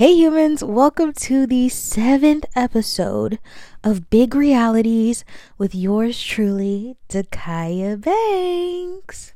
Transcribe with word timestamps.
Hey 0.00 0.14
humans, 0.14 0.64
welcome 0.64 1.12
to 1.12 1.46
the 1.46 1.68
seventh 1.68 2.46
episode 2.56 3.38
of 3.84 4.08
Big 4.08 4.34
Realities 4.34 5.26
with 5.58 5.74
yours 5.74 6.22
truly, 6.22 6.96
Dakaya 7.10 8.00
Banks. 8.00 9.34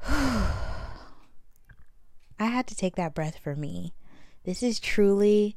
I 0.08 0.46
had 2.38 2.66
to 2.68 2.74
take 2.74 2.96
that 2.96 3.12
breath 3.12 3.36
for 3.36 3.54
me. 3.54 3.92
This 4.44 4.62
is 4.62 4.80
truly 4.80 5.54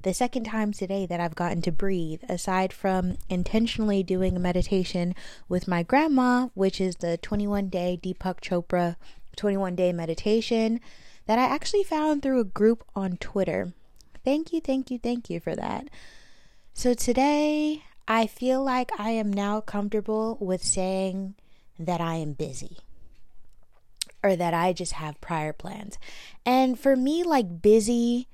the 0.00 0.14
second 0.14 0.44
time 0.44 0.72
today 0.72 1.04
that 1.04 1.20
I've 1.20 1.34
gotten 1.34 1.60
to 1.60 1.70
breathe, 1.70 2.22
aside 2.26 2.72
from 2.72 3.18
intentionally 3.28 4.02
doing 4.02 4.34
a 4.34 4.40
meditation 4.40 5.14
with 5.50 5.68
my 5.68 5.82
grandma, 5.82 6.48
which 6.54 6.80
is 6.80 6.96
the 6.96 7.18
21 7.18 7.68
day 7.68 8.00
Deepak 8.02 8.40
Chopra 8.40 8.96
21 9.36 9.74
day 9.74 9.92
meditation 9.92 10.80
that 11.26 11.38
I 11.38 11.44
actually 11.44 11.84
found 11.84 12.22
through 12.22 12.40
a 12.40 12.44
group 12.44 12.84
on 12.94 13.16
Twitter. 13.16 13.72
Thank 14.24 14.52
you, 14.52 14.60
thank 14.60 14.90
you, 14.90 14.98
thank 14.98 15.30
you 15.30 15.40
for 15.40 15.54
that. 15.54 15.88
So 16.72 16.94
today, 16.94 17.84
I 18.06 18.26
feel 18.26 18.62
like 18.62 18.90
I 18.98 19.10
am 19.10 19.32
now 19.32 19.60
comfortable 19.60 20.36
with 20.40 20.62
saying 20.62 21.34
that 21.78 22.00
I 22.00 22.16
am 22.16 22.32
busy 22.32 22.78
or 24.22 24.36
that 24.36 24.54
I 24.54 24.72
just 24.72 24.92
have 24.94 25.20
prior 25.20 25.52
plans. 25.52 25.98
And 26.44 26.78
for 26.78 26.96
me, 26.96 27.22
like 27.22 27.62
busy, 27.62 28.28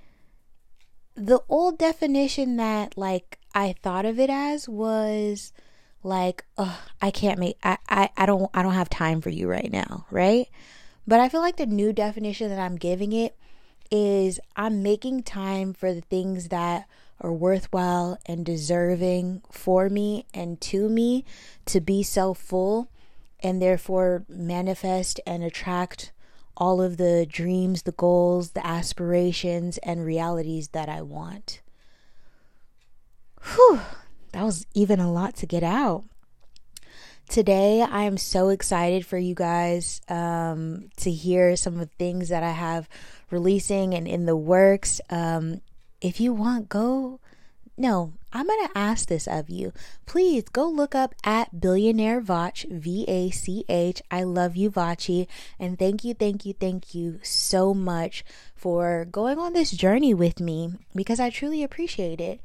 the 1.15 1.41
old 1.49 1.79
definition 1.79 2.57
that 2.57 2.97
like 2.97 3.39
I 3.55 3.75
thought 3.83 4.07
of 4.07 4.19
it 4.19 4.31
as 4.31 4.69
was 4.69 5.53
like, 6.03 6.45
oh, 6.57 6.81
I 7.03 7.11
can't 7.11 7.39
make 7.39 7.59
I, 7.63 7.79
I, 7.89 8.11
I 8.17 8.27
don't 8.27 8.51
I 8.55 8.63
don't 8.63 8.75
have 8.75 8.89
time 8.89 9.21
for 9.21 9.31
you 9.31 9.49
right 9.49 9.71
now, 9.71 10.07
right? 10.11 10.49
But 11.11 11.19
I 11.19 11.29
feel 11.29 11.41
like 11.41 11.57
the 11.57 11.67
new 11.67 11.93
definition 11.93 12.51
that 12.51 12.61
I'm 12.61 12.77
giving 12.77 13.13
it 13.13 13.37
is 13.91 14.39
I'm 14.55 14.81
making 14.81 15.25
time 15.25 15.73
for 15.73 15.93
the 15.93 16.03
things 16.03 16.51
that 16.51 16.87
are 17.21 17.33
worthwhile 17.33 18.17
and 18.27 18.47
deserving 18.47 19.43
for 19.51 19.89
me 19.89 20.27
and 20.33 20.61
to 20.61 20.89
me 20.89 21.25
to 21.67 21.81
be 21.81 22.05
self 22.05 22.39
full 22.39 22.93
and 23.41 23.61
therefore 23.61 24.25
manifest 24.29 25.19
and 25.27 25.43
attract 25.43 26.13
all 26.57 26.81
of 26.81 26.97
the 26.97 27.27
dreams, 27.29 27.83
the 27.83 27.91
goals, 27.91 28.53
the 28.53 28.65
aspirations, 28.65 29.79
and 29.79 30.05
realities 30.05 30.69
that 30.69 30.89
I 30.89 31.03
want. 31.03 31.61
Whew, 33.57 33.81
that 34.31 34.45
was 34.45 34.65
even 34.75 35.01
a 35.01 35.11
lot 35.11 35.35
to 35.39 35.47
get 35.47 35.65
out 35.65 36.05
today 37.31 37.81
I 37.81 38.03
am 38.03 38.19
so 38.19 38.49
excited 38.49 39.07
for 39.07 39.17
you 39.17 39.35
guys 39.37 40.01
um, 40.09 40.91
to 40.97 41.11
hear 41.13 41.55
some 41.55 41.75
of 41.75 41.79
the 41.81 41.91
things 41.97 42.29
that 42.29 42.43
I 42.43 42.51
have 42.51 42.89
releasing 43.31 43.95
and 43.95 44.07
in 44.07 44.27
the 44.27 44.37
works. 44.37 45.01
Um, 45.09 45.61
if 46.01 46.21
you 46.21 46.35
want, 46.35 46.69
go. 46.69 47.21
No, 47.79 48.13
I'm 48.33 48.47
going 48.47 48.67
to 48.67 48.77
ask 48.77 49.09
this 49.09 49.27
of 49.27 49.49
you. 49.49 49.73
Please 50.05 50.43
go 50.53 50.69
look 50.69 50.95
up 50.95 51.15
at 51.25 51.61
Billionaire 51.61 52.21
Vach, 52.21 52.69
V 52.69 53.05
A 53.09 53.31
C 53.31 53.65
H. 53.69 54.03
I 54.11 54.25
love 54.25 54.57
you, 54.57 54.71
Vachi. 54.71 55.29
And 55.59 55.79
thank 55.79 56.05
you, 56.05 56.13
thank 56.13 56.45
you, 56.45 56.53
thank 56.53 56.95
you 56.95 57.21
so 57.23 57.73
much 57.73 58.25
for 58.55 59.07
going 59.11 59.39
on 59.39 59.55
this 59.55 59.71
journey 59.71 60.13
with 60.13 60.41
me 60.41 60.75
because 60.95 61.21
I 61.21 61.31
truly 61.31 61.63
appreciate 61.63 62.21
it. 62.21 62.41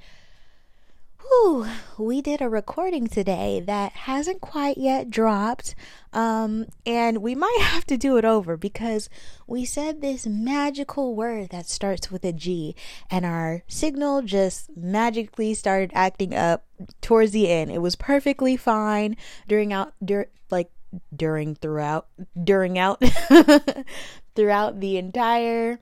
Whew, 1.45 1.67
we 1.99 2.23
did 2.23 2.41
a 2.41 2.49
recording 2.49 3.05
today 3.05 3.61
that 3.67 3.91
hasn't 3.91 4.41
quite 4.41 4.79
yet 4.79 5.11
dropped. 5.11 5.75
Um, 6.11 6.65
and 6.88 7.19
we 7.19 7.35
might 7.35 7.59
have 7.61 7.85
to 7.85 7.97
do 7.97 8.17
it 8.17 8.25
over 8.25 8.57
because 8.57 9.09
we 9.45 9.63
said 9.63 10.01
this 10.01 10.25
magical 10.25 11.13
word 11.13 11.49
that 11.49 11.67
starts 11.67 12.09
with 12.09 12.25
a 12.25 12.33
G, 12.33 12.75
and 13.11 13.27
our 13.27 13.61
signal 13.67 14.23
just 14.23 14.75
magically 14.75 15.53
started 15.53 15.91
acting 15.93 16.33
up 16.33 16.66
towards 16.99 17.31
the 17.31 17.47
end. 17.47 17.69
It 17.69 17.79
was 17.79 17.95
perfectly 17.95 18.57
fine 18.57 19.16
during 19.47 19.72
out, 19.72 19.94
dur- 20.03 20.31
like 20.50 20.72
during 21.16 21.56
throughout 21.56 22.07
during 22.41 22.79
out 22.79 23.01
throughout 24.35 24.79
the 24.79 24.97
entire 24.97 25.79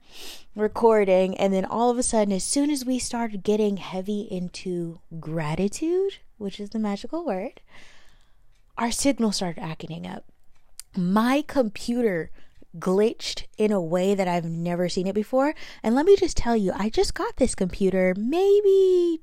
recording 0.54 1.36
and 1.36 1.52
then 1.52 1.64
all 1.64 1.90
of 1.90 1.98
a 1.98 2.02
sudden 2.02 2.32
as 2.32 2.44
soon 2.44 2.70
as 2.70 2.84
we 2.84 2.98
started 2.98 3.42
getting 3.42 3.76
heavy 3.78 4.22
into 4.30 5.00
gratitude 5.18 6.18
which 6.38 6.60
is 6.60 6.70
the 6.70 6.78
magical 6.78 7.24
word 7.24 7.60
our 8.76 8.90
signal 8.90 9.32
started 9.32 9.62
acting 9.62 10.06
up. 10.06 10.24
My 10.96 11.44
computer 11.46 12.30
glitched 12.78 13.44
in 13.56 13.70
a 13.70 13.80
way 13.80 14.14
that 14.14 14.26
I've 14.26 14.44
never 14.44 14.88
seen 14.88 15.06
it 15.06 15.14
before. 15.14 15.54
And 15.82 15.94
let 15.94 16.06
me 16.06 16.16
just 16.16 16.36
tell 16.36 16.56
you 16.56 16.72
I 16.74 16.88
just 16.88 17.14
got 17.14 17.36
this 17.36 17.54
computer 17.54 18.14
maybe 18.16 19.20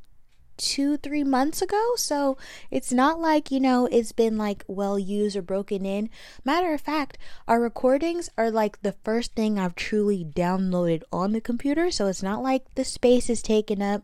two, 0.62 0.96
three 0.98 1.24
months 1.24 1.62
ago. 1.62 1.94
So 1.96 2.38
it's 2.70 2.94
not 2.94 3.20
like, 3.20 3.52
you 3.52 3.60
know, 3.60 3.88
it's 3.88 4.12
been 4.12 4.38
like 4.38 4.64
well 4.68 5.00
used 5.00 5.36
or 5.36 5.42
broken 5.42 5.86
in. 5.86 6.10
Matter 6.46 6.74
of 6.74 6.82
fact, 6.82 7.18
our 7.48 7.60
recordings 7.60 8.30
are 8.38 8.52
like 8.52 8.82
the 8.82 8.96
first 9.04 9.34
thing 9.34 9.58
I've 9.58 9.76
truly 9.76 10.24
downloaded 10.24 11.04
on 11.12 11.32
the 11.32 11.42
computer. 11.42 11.90
So 11.92 12.08
it's 12.08 12.24
not 12.24 12.44
like 12.44 12.76
the 12.76 12.86
space 12.86 13.30
is 13.30 13.42
taken 13.42 13.82
up. 13.82 14.04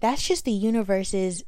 That's 0.00 0.28
just 0.28 0.44
the 0.44 0.52
universe's 0.52 1.42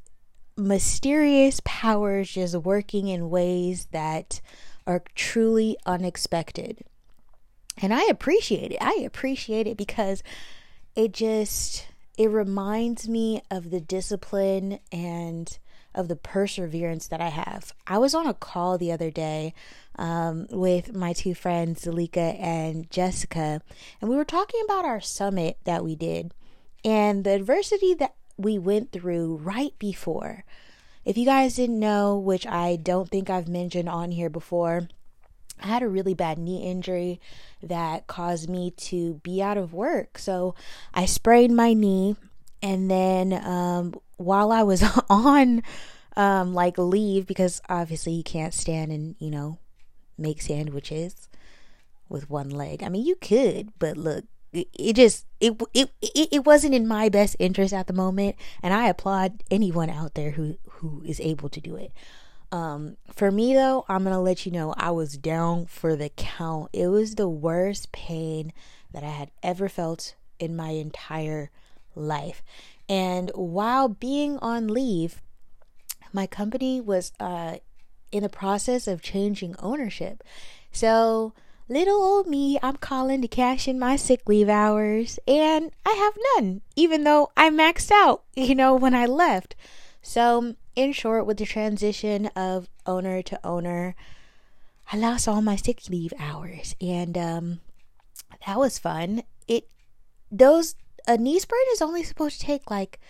mysterious 0.57 1.61
powers 1.65 2.31
just 2.33 2.57
working 2.57 3.09
in 3.09 3.31
ways 3.31 3.87
that 3.93 4.41
are 4.87 5.03
truly 5.15 5.77
unexpected. 5.85 6.83
And 7.81 7.95
I 7.95 8.05
appreciate 8.11 8.73
it. 8.73 8.79
I 8.81 9.03
appreciate 9.05 9.67
it 9.67 9.77
because 9.77 10.23
it 10.97 11.13
just 11.13 11.87
it 12.19 12.29
reminds 12.29 13.09
me 13.09 13.41
of 13.49 13.71
the 13.71 13.81
discipline 13.81 14.81
and 14.91 15.57
of 15.95 16.09
the 16.09 16.17
perseverance 16.17 17.07
that 17.07 17.21
I 17.21 17.29
have. 17.29 17.73
I 17.87 17.99
was 17.99 18.13
on 18.13 18.27
a 18.27 18.35
call 18.35 18.77
the 18.77 18.93
other 18.93 19.11
day 19.11 19.55
um, 19.97 20.49
with 20.51 20.95
my 20.95 21.13
two 21.13 21.35
friends, 21.35 21.85
Zalika 21.85 22.39
and 22.41 22.91
Jessica, 22.91 23.63
and 24.01 24.11
we 24.11 24.17
were 24.17 24.25
talking 24.25 24.61
about 24.65 24.85
our 24.85 25.01
summit 25.01 25.59
that 25.65 25.85
we 25.85 25.95
did 25.95 26.35
and 26.85 27.23
the 27.23 27.31
adversity 27.31 27.95
that 27.95 28.15
we 28.37 28.59
went 28.59 28.91
through 28.93 29.37
right 29.37 29.75
before. 29.79 30.45
If 31.05 31.17
you 31.17 31.25
guys 31.25 31.57
didn't 31.57 31.79
know, 31.79 32.19
which 32.19 32.47
I 32.47 32.77
don't 32.77 33.09
think 33.09 33.31
I've 33.31 33.49
mentioned 33.49 33.89
on 33.89 34.11
here 34.11 34.31
before, 34.31 34.89
I 35.63 35.67
had 35.67 35.83
a 35.83 35.89
really 35.89 36.15
bad 36.15 36.39
knee 36.39 36.65
injury 36.65 37.21
that 37.63 38.07
caused 38.07 38.49
me 38.49 38.73
to 38.73 39.15
be 39.23 39.43
out 39.43 39.59
of 39.59 39.73
work. 39.73 40.19
So 40.19 40.55
I 40.95 41.07
sprained 41.07 41.57
my 41.57 41.75
knee. 41.75 42.17
And 42.63 42.91
then 42.91 43.33
um, 43.33 43.95
while 44.17 44.51
I 44.53 44.63
was 44.63 44.83
on 45.11 45.63
um, 46.17 46.55
like 46.55 46.79
leave, 46.79 47.27
because 47.27 47.61
obviously 47.69 48.13
you 48.13 48.25
can't 48.25 48.55
stand 48.55 48.93
and, 48.93 49.17
you 49.19 49.31
know, 49.31 49.59
make 50.17 50.43
sandwiches 50.43 51.29
with 52.09 52.31
one 52.31 52.51
leg. 52.51 52.83
I 52.83 52.89
mean, 52.89 53.07
you 53.07 53.17
could, 53.17 53.73
but 53.79 53.97
look, 53.97 54.25
it, 54.53 54.95
just 54.95 55.27
it, 55.41 55.61
it 55.75 55.91
it 56.01 56.29
it 56.33 56.47
wasn't 56.47 56.75
in 56.75 56.89
my 56.89 57.09
best 57.09 57.37
interest 57.39 57.75
at 57.75 57.87
the 57.87 57.93
moment 57.93 58.35
and 58.63 58.73
i 58.73 58.89
applaud 58.89 59.43
anyone 59.51 59.91
out 59.91 60.15
there 60.15 60.33
who 60.33 60.57
who 60.71 61.03
is 61.07 61.21
able 61.21 61.49
to 61.49 61.61
do 61.61 61.77
it 61.77 61.93
um, 62.51 62.97
for 63.13 63.31
me 63.31 63.55
though, 63.55 63.85
I'm 63.89 64.05
gonna 64.05 64.21
let 64.21 64.47
you 64.47 64.53
know 64.53 64.75
I 64.77 64.91
was 64.91 65.17
down 65.17 65.67
for 65.67 65.97
the 65.97 66.09
count. 66.11 66.71
It 66.73 66.89
was 66.89 67.15
the 67.15 67.29
worst 67.29 67.93
pain 67.93 68.53
that 68.93 69.05
I 69.05 69.11
had 69.11 69.31
ever 69.43 69.69
felt 69.69 70.15
in 70.39 70.57
my 70.57 70.71
entire 70.71 71.51
life. 71.95 72.43
And 72.89 73.31
while 73.35 73.89
being 73.89 74.39
on 74.39 74.69
leave, 74.69 75.21
my 76.13 76.27
company 76.27 76.81
was 76.81 77.13
uh, 77.21 77.57
in 78.11 78.23
the 78.23 78.29
process 78.29 78.87
of 78.87 79.03
changing 79.03 79.55
ownership. 79.59 80.25
So, 80.73 81.35
little 81.69 82.01
old 82.03 82.27
me, 82.27 82.59
I'm 82.63 82.77
calling 82.77 83.21
to 83.23 83.29
cash 83.29 83.69
in 83.69 83.79
my 83.79 83.97
sick 83.97 84.27
leave 84.27 84.49
hours, 84.49 85.19
and 85.29 85.71
I 85.85 85.91
have 85.91 86.15
none, 86.37 86.63
even 86.77 87.05
though 87.05 87.31
I 87.37 87.51
maxed 87.51 87.91
out, 87.91 88.23
you 88.35 88.55
know, 88.55 88.75
when 88.75 88.95
I 88.95 89.07
left. 89.07 89.55
So, 90.01 90.55
in 90.79 90.93
short, 90.93 91.27
with 91.27 91.39
the 91.39 91.45
transition 91.45 92.27
of 92.37 92.69
owner 92.87 93.21
to 93.21 93.41
owner, 93.45 93.97
I 94.93 94.97
lost 94.97 95.27
all 95.27 95.43
my 95.43 95.57
sick 95.57 95.81
leave 95.91 96.13
hours, 96.21 96.77
and 96.81 97.19
um, 97.19 97.61
that 98.47 98.59
was 98.59 98.79
fun. 98.79 99.25
It 99.49 99.69
those 100.31 100.77
a 101.09 101.19
knee 101.19 101.41
sprain 101.41 101.65
is 101.73 101.83
only 101.83 102.05
supposed 102.05 102.41
to 102.41 102.47
take 102.47 102.71
like 102.71 103.01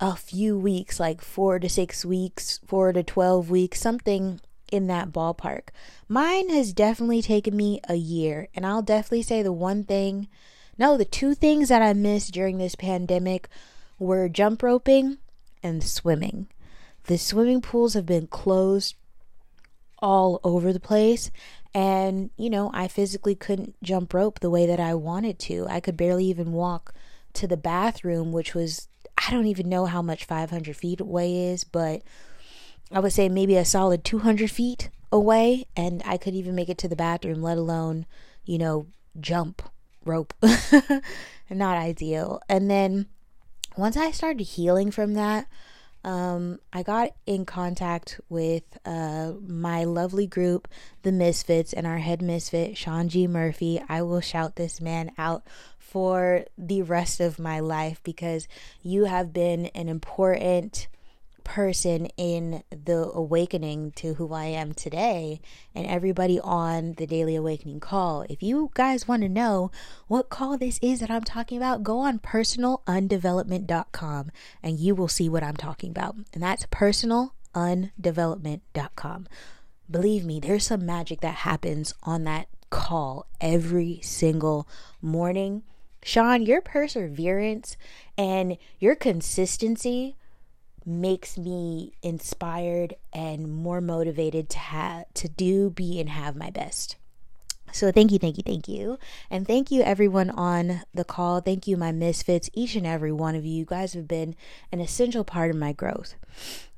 a 0.00 0.14
few 0.14 0.58
weeks, 0.58 1.00
like 1.00 1.22
four 1.22 1.58
to 1.58 1.68
six 1.68 2.04
weeks, 2.04 2.60
four 2.66 2.92
to 2.92 3.02
twelve 3.02 3.48
weeks, 3.48 3.80
something 3.80 4.40
in 4.70 4.86
that 4.88 5.12
ballpark. 5.12 5.68
Mine 6.08 6.50
has 6.50 6.74
definitely 6.74 7.22
taken 7.22 7.56
me 7.56 7.80
a 7.88 7.94
year, 7.94 8.48
and 8.54 8.66
I'll 8.66 8.82
definitely 8.82 9.22
say 9.22 9.42
the 9.42 9.50
one 9.50 9.84
thing, 9.84 10.28
no, 10.76 10.98
the 10.98 11.06
two 11.06 11.34
things 11.34 11.70
that 11.70 11.80
I 11.80 11.94
missed 11.94 12.34
during 12.34 12.58
this 12.58 12.74
pandemic 12.74 13.48
were 13.98 14.28
jump 14.28 14.62
roping 14.62 15.16
and 15.62 15.82
swimming. 15.82 16.48
The 17.04 17.18
swimming 17.18 17.60
pools 17.60 17.94
have 17.94 18.06
been 18.06 18.26
closed 18.26 18.94
all 19.98 20.40
over 20.42 20.72
the 20.72 20.80
place, 20.80 21.30
And, 21.74 22.30
you 22.36 22.50
know, 22.50 22.70
I 22.74 22.86
physically 22.88 23.34
couldn't 23.34 23.76
jump 23.82 24.12
rope 24.12 24.40
the 24.40 24.50
way 24.50 24.66
that 24.66 24.80
I 24.80 24.94
wanted 24.94 25.38
to. 25.40 25.66
I 25.70 25.80
could 25.80 25.96
barely 25.96 26.26
even 26.26 26.52
walk 26.52 26.92
to 27.34 27.46
the 27.46 27.56
bathroom, 27.56 28.30
which 28.30 28.54
was, 28.54 28.88
I 29.16 29.30
don't 29.30 29.46
even 29.46 29.70
know 29.70 29.86
how 29.86 30.02
much 30.02 30.26
500 30.26 30.76
feet 30.76 31.00
away 31.00 31.48
is, 31.48 31.64
but 31.64 32.02
I 32.90 33.00
would 33.00 33.12
say 33.12 33.28
maybe 33.30 33.56
a 33.56 33.64
solid 33.64 34.04
200 34.04 34.50
feet 34.50 34.90
away. 35.10 35.64
And 35.74 36.02
I 36.04 36.18
could 36.18 36.34
even 36.34 36.54
make 36.54 36.68
it 36.68 36.76
to 36.78 36.88
the 36.88 36.96
bathroom, 36.96 37.40
let 37.42 37.56
alone, 37.56 38.04
you 38.44 38.58
know, 38.58 38.86
jump 39.18 39.62
rope. 40.04 40.34
Not 41.50 41.76
ideal. 41.78 42.42
And 42.50 42.70
then 42.70 43.06
once 43.78 43.96
I 43.96 44.10
started 44.10 44.42
healing 44.42 44.90
from 44.90 45.14
that, 45.14 45.46
um, 46.04 46.58
I 46.72 46.82
got 46.82 47.10
in 47.26 47.44
contact 47.44 48.20
with 48.28 48.64
uh, 48.84 49.32
my 49.46 49.84
lovely 49.84 50.26
group, 50.26 50.68
the 51.02 51.12
Misfits, 51.12 51.72
and 51.72 51.86
our 51.86 51.98
head 51.98 52.22
misfit, 52.22 52.76
Sean 52.76 53.08
G. 53.08 53.26
Murphy. 53.26 53.80
I 53.88 54.02
will 54.02 54.20
shout 54.20 54.56
this 54.56 54.80
man 54.80 55.12
out 55.16 55.44
for 55.78 56.44
the 56.58 56.82
rest 56.82 57.20
of 57.20 57.38
my 57.38 57.60
life 57.60 58.00
because 58.02 58.48
you 58.82 59.04
have 59.04 59.32
been 59.32 59.66
an 59.66 59.88
important 59.88 60.88
person 61.44 62.06
in 62.16 62.62
the 62.70 63.10
awakening 63.12 63.92
to 63.92 64.14
who 64.14 64.32
I 64.32 64.46
am 64.46 64.72
today 64.72 65.42
and 65.74 65.86
everybody 65.86 66.40
on 66.40 66.94
the 66.94 67.06
Daily 67.06 67.36
Awakening 67.36 67.80
call. 67.80 68.24
If 68.28 68.42
you 68.42 68.70
guys 68.74 69.06
want 69.06 69.22
to 69.22 69.28
know 69.28 69.70
what 70.08 70.30
call 70.30 70.56
this 70.56 70.78
is 70.82 71.00
that 71.00 71.10
I'm 71.10 71.24
talking 71.24 71.58
about, 71.58 71.82
go 71.82 71.98
on 71.98 72.18
personalundevelopment.com 72.18 74.30
and 74.62 74.78
you 74.78 74.94
will 74.94 75.08
see 75.08 75.28
what 75.28 75.42
I'm 75.42 75.56
talking 75.56 75.90
about. 75.90 76.16
And 76.32 76.42
that's 76.42 76.64
personalundevelopment.com. 76.66 79.26
Believe 79.90 80.24
me, 80.24 80.40
there's 80.40 80.66
some 80.66 80.86
magic 80.86 81.20
that 81.20 81.34
happens 81.34 81.92
on 82.02 82.24
that 82.24 82.48
call 82.70 83.26
every 83.40 84.00
single 84.02 84.66
morning. 85.00 85.62
Sean, 86.02 86.42
your 86.42 86.60
perseverance 86.60 87.76
and 88.18 88.58
your 88.78 88.94
consistency 88.94 90.16
makes 90.86 91.38
me 91.38 91.92
inspired 92.02 92.94
and 93.12 93.52
more 93.52 93.80
motivated 93.80 94.48
to 94.50 94.58
have 94.58 95.04
to 95.14 95.28
do 95.28 95.70
be 95.70 96.00
and 96.00 96.08
have 96.08 96.36
my 96.36 96.50
best. 96.50 96.96
So 97.72 97.90
thank 97.90 98.12
you 98.12 98.18
thank 98.18 98.36
you 98.36 98.42
thank 98.44 98.68
you. 98.68 98.98
And 99.30 99.46
thank 99.46 99.70
you 99.70 99.82
everyone 99.82 100.30
on 100.30 100.82
the 100.92 101.04
call. 101.04 101.40
Thank 101.40 101.66
you 101.66 101.76
my 101.76 101.90
misfits. 101.90 102.50
Each 102.52 102.74
and 102.74 102.86
every 102.86 103.12
one 103.12 103.34
of 103.34 103.44
you. 103.44 103.52
You 103.52 103.64
guys 103.64 103.94
have 103.94 104.06
been 104.06 104.34
an 104.70 104.80
essential 104.80 105.24
part 105.24 105.50
of 105.50 105.56
my 105.56 105.72
growth. 105.72 106.14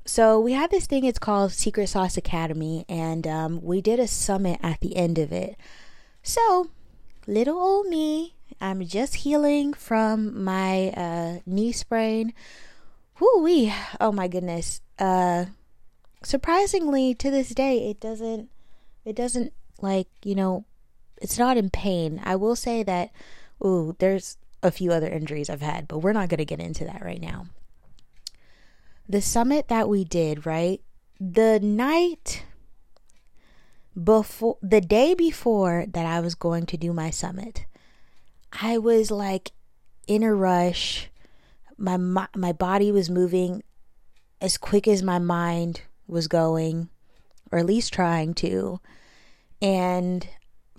So 0.05 0.39
we 0.39 0.53
have 0.53 0.69
this 0.69 0.85
thing 0.85 1.03
it's 1.03 1.19
called 1.19 1.51
secret 1.51 1.87
sauce 1.87 2.15
academy 2.15 2.85
and 2.87 3.27
um, 3.27 3.61
we 3.61 3.81
did 3.81 3.99
a 3.99 4.07
summit 4.07 4.59
at 4.61 4.79
the 4.79 4.95
end 4.95 5.17
of 5.17 5.31
it. 5.31 5.57
So 6.23 6.69
little 7.27 7.57
old 7.57 7.87
me 7.87 8.35
i'm 8.61 8.85
just 8.85 9.15
healing 9.15 9.73
from 9.73 10.43
my 10.43 10.89
uh, 10.89 11.39
knee 11.45 11.71
sprain 11.71 12.33
Whoo 13.19 13.43
wee. 13.43 13.73
Oh 13.99 14.11
my 14.11 14.27
goodness. 14.27 14.81
Uh 14.99 15.45
surprisingly 16.23 17.13
to 17.13 17.29
this 17.29 17.49
day 17.49 17.89
it 17.89 17.99
doesn't 17.99 18.49
it 19.03 19.15
doesn't 19.15 19.53
like, 19.81 20.07
you 20.23 20.35
know, 20.35 20.65
it's 21.21 21.37
not 21.37 21.57
in 21.57 21.69
pain. 21.69 22.19
I 22.23 22.35
will 22.35 22.55
say 22.55 22.83
that 22.83 23.11
ooh, 23.63 23.95
there's 23.99 24.37
a 24.63 24.71
few 24.71 24.91
other 24.91 25.07
injuries 25.07 25.49
I've 25.49 25.61
had, 25.61 25.87
but 25.87 25.99
we're 25.99 26.13
not 26.13 26.29
going 26.29 26.39
to 26.39 26.45
get 26.45 26.59
into 26.59 26.85
that 26.85 27.03
right 27.03 27.21
now. 27.21 27.45
The 29.07 29.21
summit 29.21 29.67
that 29.67 29.87
we 29.87 30.03
did, 30.03 30.45
right? 30.45 30.81
The 31.19 31.59
night 31.59 32.43
before 34.01 34.57
the 34.61 34.81
day 34.81 35.13
before 35.13 35.85
that 35.87 36.05
I 36.05 36.19
was 36.19 36.35
going 36.35 36.65
to 36.67 36.77
do 36.77 36.91
my 36.91 37.11
summit, 37.11 37.65
I 38.51 38.77
was 38.77 39.11
like 39.11 39.51
in 40.07 40.23
a 40.23 40.33
rush 40.33 41.09
my 41.77 41.97
my 42.35 42.51
body 42.51 42.91
was 42.91 43.09
moving 43.09 43.63
as 44.41 44.57
quick 44.57 44.87
as 44.87 45.03
my 45.03 45.19
mind 45.19 45.81
was 46.07 46.27
going 46.27 46.89
or 47.51 47.59
at 47.59 47.65
least 47.65 47.93
trying 47.93 48.33
to 48.33 48.79
and 49.61 50.27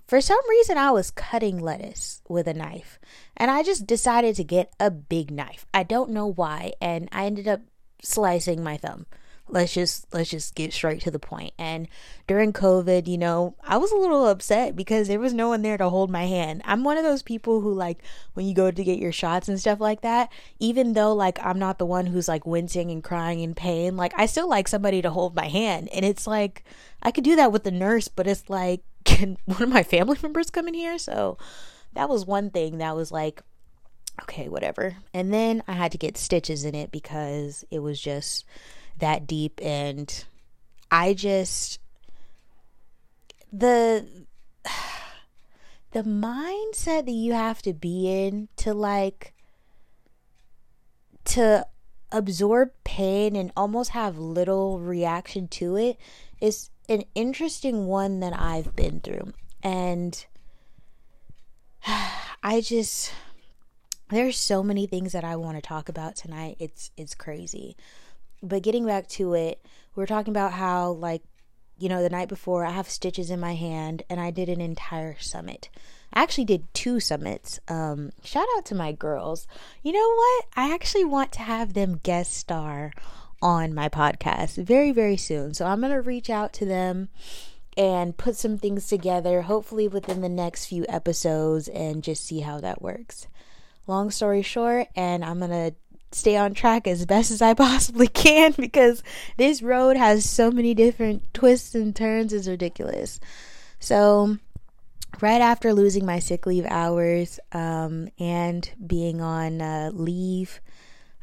for 0.07 0.21
some 0.21 0.39
reason 0.49 0.77
I 0.77 0.91
was 0.91 1.11
cutting 1.11 1.59
lettuce 1.59 2.21
with 2.29 2.47
a 2.47 2.53
knife 2.53 2.99
and 3.35 3.51
I 3.51 3.63
just 3.63 3.85
decided 3.85 4.35
to 4.35 4.43
get 4.43 4.71
a 4.79 4.89
big 4.89 5.31
knife. 5.31 5.65
I 5.73 5.83
don't 5.83 6.11
know 6.11 6.27
why 6.27 6.73
and 6.81 7.09
I 7.11 7.25
ended 7.25 7.47
up 7.47 7.61
slicing 8.01 8.63
my 8.63 8.77
thumb 8.77 9.05
let's 9.49 9.73
just 9.73 10.05
let's 10.13 10.29
just 10.29 10.55
get 10.55 10.73
straight 10.73 11.01
to 11.01 11.11
the 11.11 11.19
point. 11.19 11.53
and 11.57 11.87
during 12.27 12.51
covid 12.51 13.07
you 13.07 13.17
know 13.17 13.55
i 13.63 13.77
was 13.77 13.91
a 13.91 13.95
little 13.95 14.27
upset 14.27 14.75
because 14.75 15.07
there 15.07 15.19
was 15.19 15.33
no 15.33 15.47
one 15.49 15.61
there 15.61 15.77
to 15.77 15.89
hold 15.89 16.09
my 16.09 16.25
hand. 16.25 16.61
I'm 16.65 16.83
one 16.83 16.97
of 16.97 17.03
those 17.03 17.21
people 17.21 17.61
who 17.61 17.73
like 17.73 18.03
when 18.33 18.45
you 18.45 18.53
go 18.53 18.69
to 18.69 18.83
get 18.83 18.99
your 18.99 19.11
shots 19.11 19.47
and 19.47 19.59
stuff 19.59 19.79
like 19.79 20.01
that 20.01 20.31
even 20.59 20.93
though 20.93 21.13
like 21.13 21.39
i'm 21.43 21.59
not 21.59 21.77
the 21.77 21.85
one 21.85 22.05
who's 22.07 22.27
like 22.27 22.45
wincing 22.45 22.91
and 22.91 23.03
crying 23.03 23.39
in 23.39 23.55
pain 23.55 23.95
like 23.95 24.13
i 24.17 24.25
still 24.25 24.49
like 24.49 24.67
somebody 24.67 25.01
to 25.01 25.09
hold 25.09 25.35
my 25.35 25.47
hand. 25.47 25.89
And 25.93 26.03
it's 26.05 26.27
like 26.27 26.63
i 27.01 27.11
could 27.11 27.23
do 27.23 27.35
that 27.37 27.51
with 27.51 27.63
the 27.63 27.71
nurse 27.71 28.07
but 28.07 28.27
it's 28.27 28.49
like 28.49 28.81
can 29.05 29.37
one 29.45 29.63
of 29.63 29.69
my 29.69 29.83
family 29.83 30.17
members 30.21 30.49
come 30.49 30.67
in 30.67 30.73
here? 30.73 30.97
So 30.97 31.37
that 31.93 32.09
was 32.09 32.25
one 32.25 32.49
thing 32.49 32.79
that 32.79 32.95
was 32.95 33.11
like 33.11 33.41
okay 34.23 34.49
whatever. 34.49 34.97
And 35.13 35.33
then 35.33 35.63
i 35.67 35.73
had 35.73 35.91
to 35.93 35.97
get 35.97 36.17
stitches 36.17 36.65
in 36.65 36.75
it 36.75 36.91
because 36.91 37.63
it 37.71 37.79
was 37.79 38.01
just 38.01 38.45
that 38.99 39.27
deep 39.27 39.59
and 39.63 40.25
I 40.89 41.13
just 41.13 41.79
the 43.51 44.05
the 45.91 46.03
mindset 46.03 47.05
that 47.05 47.11
you 47.11 47.33
have 47.33 47.61
to 47.63 47.73
be 47.73 48.09
in 48.09 48.49
to 48.57 48.73
like 48.73 49.33
to 51.25 51.65
absorb 52.11 52.71
pain 52.83 53.35
and 53.35 53.51
almost 53.55 53.91
have 53.91 54.17
little 54.17 54.79
reaction 54.79 55.47
to 55.47 55.75
it 55.75 55.97
is 56.39 56.69
an 56.87 57.03
interesting 57.15 57.85
one 57.85 58.21
that 58.21 58.33
I've 58.37 58.75
been 58.75 59.01
through. 59.01 59.33
And 59.61 60.25
I 62.43 62.61
just 62.61 63.11
there's 64.09 64.37
so 64.37 64.63
many 64.63 64.87
things 64.87 65.11
that 65.11 65.25
I 65.25 65.35
want 65.35 65.57
to 65.57 65.61
talk 65.61 65.89
about 65.89 66.15
tonight. 66.15 66.55
It's 66.59 66.91
it's 66.95 67.13
crazy 67.13 67.75
but 68.41 68.63
getting 68.63 68.85
back 68.85 69.07
to 69.09 69.33
it, 69.33 69.63
we 69.95 70.03
are 70.03 70.07
talking 70.07 70.31
about 70.31 70.53
how 70.53 70.91
like 70.91 71.23
you 71.79 71.89
know 71.89 72.01
the 72.01 72.09
night 72.09 72.29
before 72.29 72.65
I 72.65 72.71
have 72.71 72.89
stitches 72.89 73.29
in 73.29 73.39
my 73.39 73.55
hand 73.55 74.03
and 74.09 74.19
I 74.19 74.31
did 74.31 74.49
an 74.49 74.61
entire 74.61 75.17
summit. 75.19 75.69
I 76.13 76.23
actually 76.23 76.45
did 76.45 76.73
two 76.73 76.99
summits. 76.99 77.59
Um, 77.67 78.11
shout 78.23 78.47
out 78.55 78.65
to 78.67 78.75
my 78.75 78.91
girls. 78.91 79.45
You 79.83 79.91
know 79.91 80.13
what? 80.15 80.45
I 80.55 80.73
actually 80.73 81.05
want 81.05 81.31
to 81.33 81.41
have 81.41 81.73
them 81.73 81.99
guest 82.01 82.33
star 82.33 82.93
on 83.41 83.73
my 83.73 83.89
podcast 83.89 84.63
very 84.63 84.91
very 84.91 85.17
soon. 85.17 85.53
So 85.53 85.65
I'm 85.65 85.81
gonna 85.81 86.01
reach 86.01 86.29
out 86.29 86.53
to 86.53 86.65
them 86.65 87.09
and 87.77 88.17
put 88.17 88.35
some 88.35 88.57
things 88.57 88.87
together, 88.87 89.43
hopefully 89.43 89.87
within 89.87 90.21
the 90.21 90.29
next 90.29 90.65
few 90.65 90.83
episodes, 90.89 91.67
and 91.67 92.03
just 92.03 92.25
see 92.25 92.39
how 92.39 92.59
that 92.59 92.81
works. 92.81 93.27
Long 93.85 94.09
story 94.09 94.41
short, 94.41 94.87
and 94.95 95.23
I'm 95.23 95.39
gonna 95.39 95.73
stay 96.17 96.35
on 96.35 96.53
track 96.53 96.87
as 96.87 97.05
best 97.05 97.31
as 97.31 97.41
I 97.41 97.53
possibly 97.53 98.07
can 98.07 98.51
because 98.57 99.03
this 99.37 99.61
road 99.61 99.97
has 99.97 100.29
so 100.29 100.51
many 100.51 100.73
different 100.73 101.33
twists 101.33 101.75
and 101.75 101.95
turns, 101.95 102.33
it's 102.33 102.47
ridiculous. 102.47 103.19
So, 103.79 104.37
right 105.21 105.41
after 105.41 105.73
losing 105.73 106.05
my 106.05 106.19
sick 106.19 106.45
leave 106.45 106.65
hours 106.65 107.39
um, 107.51 108.09
and 108.19 108.69
being 108.85 109.21
on 109.21 109.61
uh, 109.61 109.91
leave, 109.93 110.59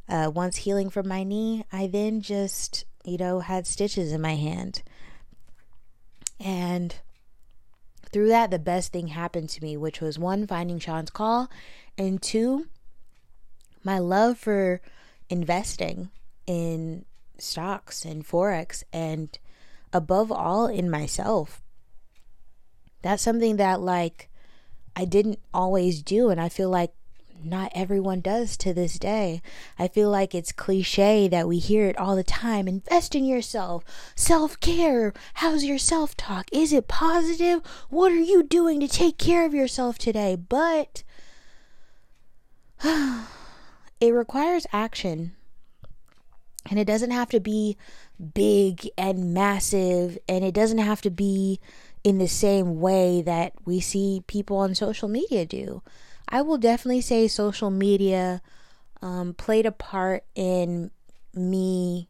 uh, 0.08 0.30
once 0.34 0.56
healing 0.56 0.90
from 0.90 1.08
my 1.08 1.24
knee, 1.24 1.64
I 1.72 1.86
then 1.86 2.20
just, 2.20 2.84
you 3.04 3.16
know, 3.16 3.40
had 3.40 3.66
stitches 3.66 4.12
in 4.12 4.20
my 4.20 4.34
hand. 4.34 4.82
And 6.38 6.94
through 8.12 8.28
that, 8.28 8.50
the 8.50 8.58
best 8.58 8.92
thing 8.92 9.08
happened 9.08 9.48
to 9.50 9.62
me, 9.62 9.76
which 9.76 10.00
was 10.00 10.18
one, 10.18 10.46
finding 10.46 10.78
Sean's 10.78 11.10
call, 11.10 11.48
and 11.96 12.20
two, 12.20 12.66
my 13.84 13.98
love 13.98 14.38
for 14.38 14.80
investing 15.28 16.10
in 16.46 17.04
stocks 17.38 18.04
and 18.04 18.26
forex 18.26 18.82
and 18.92 19.38
above 19.92 20.32
all 20.32 20.66
in 20.66 20.90
myself 20.90 21.62
that's 23.02 23.22
something 23.22 23.56
that 23.56 23.80
like 23.80 24.30
I 24.96 25.04
didn't 25.04 25.38
always 25.52 26.02
do 26.02 26.30
and 26.30 26.40
I 26.40 26.48
feel 26.48 26.70
like 26.70 26.92
not 27.44 27.70
everyone 27.74 28.20
does 28.20 28.56
to 28.56 28.72
this 28.72 28.98
day. 28.98 29.42
I 29.78 29.88
feel 29.88 30.10
like 30.10 30.34
it's 30.34 30.52
cliche 30.52 31.28
that 31.28 31.46
we 31.46 31.58
hear 31.58 31.86
it 31.86 31.98
all 31.98 32.16
the 32.16 32.24
time. 32.24 32.66
Invest 32.66 33.14
in 33.14 33.26
yourself. 33.26 33.84
Self 34.16 34.58
care. 34.60 35.12
How's 35.34 35.64
your 35.64 35.78
self 35.78 36.16
talk? 36.16 36.48
Is 36.52 36.72
it 36.72 36.88
positive? 36.88 37.60
What 37.90 38.12
are 38.12 38.16
you 38.16 38.42
doing 38.42 38.80
to 38.80 38.88
take 38.88 39.18
care 39.18 39.44
of 39.44 39.52
yourself 39.52 39.98
today? 39.98 40.36
But 40.36 41.02
it 44.08 44.12
requires 44.12 44.66
action. 44.72 45.34
And 46.70 46.78
it 46.78 46.86
doesn't 46.86 47.10
have 47.10 47.28
to 47.30 47.40
be 47.40 47.76
big 48.34 48.88
and 48.96 49.34
massive, 49.34 50.18
and 50.28 50.44
it 50.44 50.54
doesn't 50.54 50.78
have 50.78 51.02
to 51.02 51.10
be 51.10 51.60
in 52.02 52.18
the 52.18 52.28
same 52.28 52.80
way 52.80 53.22
that 53.22 53.52
we 53.64 53.80
see 53.80 54.22
people 54.26 54.58
on 54.58 54.74
social 54.74 55.08
media 55.08 55.44
do. 55.44 55.82
I 56.28 56.42
will 56.42 56.58
definitely 56.58 57.02
say 57.02 57.28
social 57.28 57.70
media 57.70 58.40
um, 59.02 59.34
played 59.34 59.66
a 59.66 59.72
part 59.72 60.24
in 60.34 60.90
me 61.34 62.08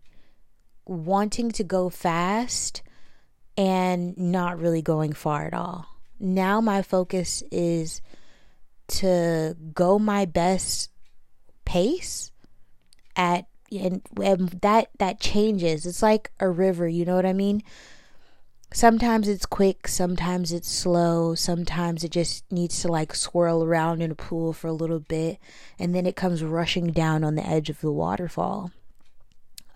wanting 0.87 1.51
to 1.53 1.65
go 1.65 1.89
fast 1.89 2.83
and 3.57 4.17
not 4.17 4.61
really 4.61 4.83
going 4.83 5.13
far 5.13 5.47
at 5.47 5.55
all. 5.55 5.87
Now 6.21 6.61
my 6.61 6.83
focus 6.83 7.43
is 7.51 8.01
to 8.87 9.57
go 9.73 9.99
my 9.99 10.25
best 10.25 10.91
pace 11.65 12.31
at 13.17 13.47
and, 13.73 14.03
and 14.23 14.49
that 14.63 14.89
that 14.99 15.21
changes. 15.21 15.87
It's 15.87 16.03
like 16.03 16.31
a 16.41 16.49
river, 16.49 16.87
you 16.87 17.05
know 17.05 17.17
what 17.17 17.27
I 17.27 17.33
mean? 17.33 17.63
Sometimes 18.73 19.29
it's 19.29 19.47
quick, 19.47 19.87
sometimes 19.87 20.53
it's 20.53 20.71
slow, 20.71 21.37
sometimes 21.37 22.03
it 22.03 22.11
just 22.11 22.51
needs 22.51 22.83
to 22.83 22.89
like 22.89 23.15
swirl 23.15 23.63
around 23.63 24.03
in 24.03 24.11
a 24.11 24.17
pool 24.17 24.53
for 24.53 24.67
a 24.67 24.73
little 24.73 24.99
bit 24.99 25.39
and 25.79 25.95
then 25.95 26.07
it 26.07 26.17
comes 26.17 26.43
rushing 26.43 26.89
down 26.89 27.23
on 27.23 27.37
the 27.37 27.47
edge 27.47 27.71
of 27.71 27.81
the 27.81 27.93
waterfall. 27.93 28.73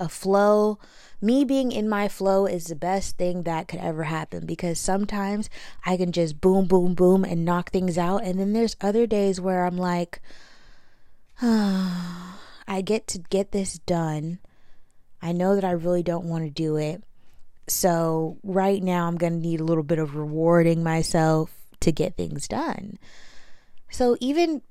A 0.00 0.08
flow, 0.08 0.78
me 1.20 1.44
being 1.44 1.72
in 1.72 1.88
my 1.88 2.08
flow 2.08 2.46
is 2.46 2.66
the 2.66 2.76
best 2.76 3.16
thing 3.16 3.42
that 3.44 3.68
could 3.68 3.80
ever 3.80 4.04
happen 4.04 4.46
because 4.46 4.78
sometimes 4.78 5.48
I 5.84 5.96
can 5.96 6.12
just 6.12 6.40
boom, 6.40 6.66
boom, 6.66 6.94
boom 6.94 7.24
and 7.24 7.44
knock 7.44 7.70
things 7.70 7.98
out. 7.98 8.22
And 8.24 8.38
then 8.38 8.52
there's 8.52 8.76
other 8.80 9.06
days 9.06 9.40
where 9.40 9.64
I'm 9.64 9.76
like, 9.76 10.20
I 11.42 12.82
get 12.84 13.06
to 13.08 13.18
get 13.18 13.52
this 13.52 13.78
done. 13.78 14.38
I 15.22 15.32
know 15.32 15.54
that 15.54 15.64
I 15.64 15.72
really 15.72 16.02
don't 16.02 16.26
want 16.26 16.44
to 16.44 16.50
do 16.50 16.76
it 16.76 17.02
so 17.68 18.38
right 18.42 18.82
now, 18.82 19.06
I'm 19.06 19.16
going 19.16 19.34
to 19.34 19.38
need 19.38 19.60
a 19.60 19.64
little 19.64 19.82
bit 19.82 19.98
of 19.98 20.16
rewarding 20.16 20.82
myself 20.82 21.50
to 21.80 21.92
get 21.92 22.16
things 22.16 22.48
done. 22.48 22.98
So 23.90 24.16
even 24.20 24.62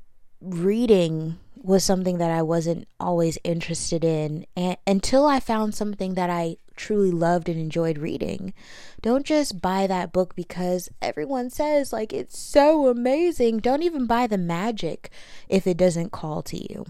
reading 0.42 1.38
was 1.64 1.84
something 1.84 2.18
that 2.18 2.32
I 2.32 2.42
wasn't 2.42 2.88
always 3.00 3.38
interested 3.44 4.04
in 4.04 4.46
and, 4.56 4.78
until 4.86 5.26
I 5.26 5.40
found 5.40 5.76
something 5.76 6.14
that 6.16 6.30
I 6.30 6.58
truly 6.76 7.12
loved 7.12 7.50
and 7.50 7.60
enjoyed 7.60 7.98
reading. 7.98 8.54
Don't 9.02 9.26
just 9.26 9.62
buy 9.62 9.88
that 9.88 10.14
book 10.14 10.36
because 10.36 10.90
everyone 11.02 11.50
says 11.50 11.92
like 11.92 12.14
it's 12.14 12.38
so 12.38 12.88
amazing. 12.88 13.60
Don't 13.60 13.84
even 13.84 14.06
buy 14.06 14.28
the 14.28 14.38
magic 14.38 15.10
if 15.50 15.68
it 15.68 15.78
doesn't 15.78 16.12
call 16.12 16.42
to 16.44 16.58
you 16.58 16.86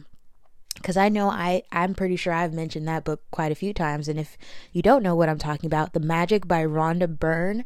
because 0.75 0.97
I 0.97 1.09
know 1.09 1.29
I 1.29 1.63
I'm 1.71 1.95
pretty 1.95 2.15
sure 2.15 2.33
I've 2.33 2.53
mentioned 2.53 2.87
that 2.87 3.03
book 3.03 3.21
quite 3.31 3.51
a 3.51 3.55
few 3.55 3.73
times 3.73 4.07
and 4.07 4.19
if 4.19 4.37
you 4.71 4.81
don't 4.81 5.03
know 5.03 5.15
what 5.15 5.29
I'm 5.29 5.39
talking 5.39 5.67
about 5.67 5.93
The 5.93 5.99
Magic 5.99 6.47
by 6.47 6.63
Rhonda 6.63 7.07
Byrne 7.07 7.63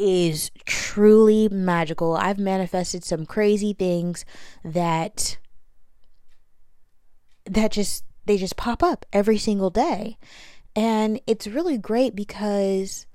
is 0.00 0.50
truly 0.64 1.48
magical. 1.50 2.16
I've 2.16 2.38
manifested 2.38 3.04
some 3.04 3.26
crazy 3.26 3.74
things 3.74 4.24
that 4.64 5.36
that 7.50 7.72
just 7.72 8.04
they 8.26 8.36
just 8.36 8.56
pop 8.56 8.82
up 8.82 9.04
every 9.12 9.38
single 9.38 9.70
day. 9.70 10.16
And 10.76 11.20
it's 11.26 11.46
really 11.46 11.76
great 11.76 12.14
because 12.14 13.06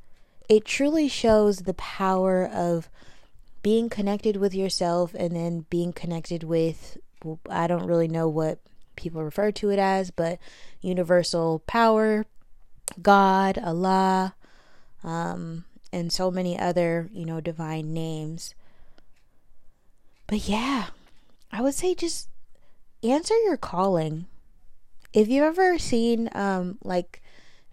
it 0.49 0.65
truly 0.65 1.07
shows 1.07 1.59
the 1.59 1.73
power 1.73 2.45
of 2.45 2.89
being 3.63 3.89
connected 3.89 4.35
with 4.35 4.53
yourself 4.53 5.15
and 5.17 5.35
then 5.35 5.65
being 5.69 5.93
connected 5.93 6.43
with 6.43 6.97
I 7.49 7.65
don't 7.65 7.87
really 7.87 8.07
know 8.07 8.27
what 8.27 8.59
people 8.95 9.23
refer 9.23 9.51
to 9.53 9.71
it 9.71 9.79
as, 9.79 10.11
but 10.11 10.37
universal 10.81 11.59
power, 11.65 12.25
God, 13.01 13.57
Allah, 13.57 14.35
um, 15.03 15.65
and 15.91 16.11
so 16.11 16.29
many 16.29 16.59
other, 16.59 17.09
you 17.11 17.25
know, 17.25 17.41
divine 17.41 17.93
names. 17.93 18.53
But 20.27 20.47
yeah, 20.47 20.87
I 21.51 21.61
would 21.61 21.73
say 21.73 21.95
just 21.95 22.29
answer 23.11 23.35
your 23.43 23.57
calling. 23.57 24.27
If 25.13 25.27
you've 25.27 25.43
ever 25.43 25.79
seen 25.79 26.29
um 26.33 26.77
like 26.83 27.21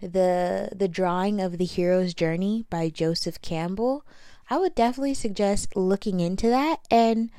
the 0.01 0.69
the 0.75 0.87
drawing 0.87 1.39
of 1.39 1.57
the 1.57 1.65
hero's 1.65 2.13
journey 2.13 2.65
by 2.69 2.89
Joseph 2.89 3.41
Campbell, 3.41 4.05
I 4.49 4.57
would 4.57 4.75
definitely 4.75 5.13
suggest 5.13 5.75
looking 5.75 6.19
into 6.19 6.49
that 6.49 6.79
and 6.91 7.31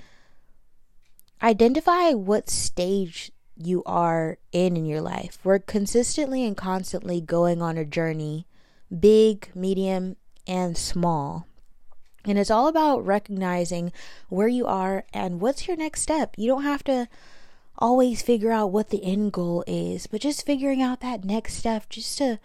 identify 1.42 2.10
what 2.12 2.48
stage 2.48 3.30
you 3.56 3.82
are 3.84 4.38
in 4.52 4.76
in 4.76 4.86
your 4.86 5.00
life. 5.00 5.38
We're 5.44 5.58
consistently 5.58 6.44
and 6.44 6.56
constantly 6.56 7.20
going 7.20 7.62
on 7.62 7.76
a 7.76 7.84
journey, 7.84 8.46
big, 8.98 9.50
medium, 9.54 10.16
and 10.46 10.76
small. 10.76 11.46
And 12.24 12.38
it's 12.38 12.50
all 12.50 12.68
about 12.68 13.04
recognizing 13.04 13.92
where 14.28 14.48
you 14.48 14.66
are 14.66 15.04
and 15.12 15.40
what's 15.40 15.68
your 15.68 15.76
next 15.76 16.00
step. 16.00 16.34
You 16.38 16.48
don't 16.48 16.62
have 16.62 16.82
to 16.84 17.06
always 17.78 18.22
figure 18.22 18.52
out 18.52 18.70
what 18.70 18.90
the 18.90 19.04
end 19.04 19.32
goal 19.32 19.64
is, 19.66 20.06
but 20.06 20.20
just 20.20 20.46
figuring 20.46 20.82
out 20.82 21.00
that 21.00 21.24
next 21.24 21.54
step 21.54 21.88
just 21.88 22.16
to 22.18 22.38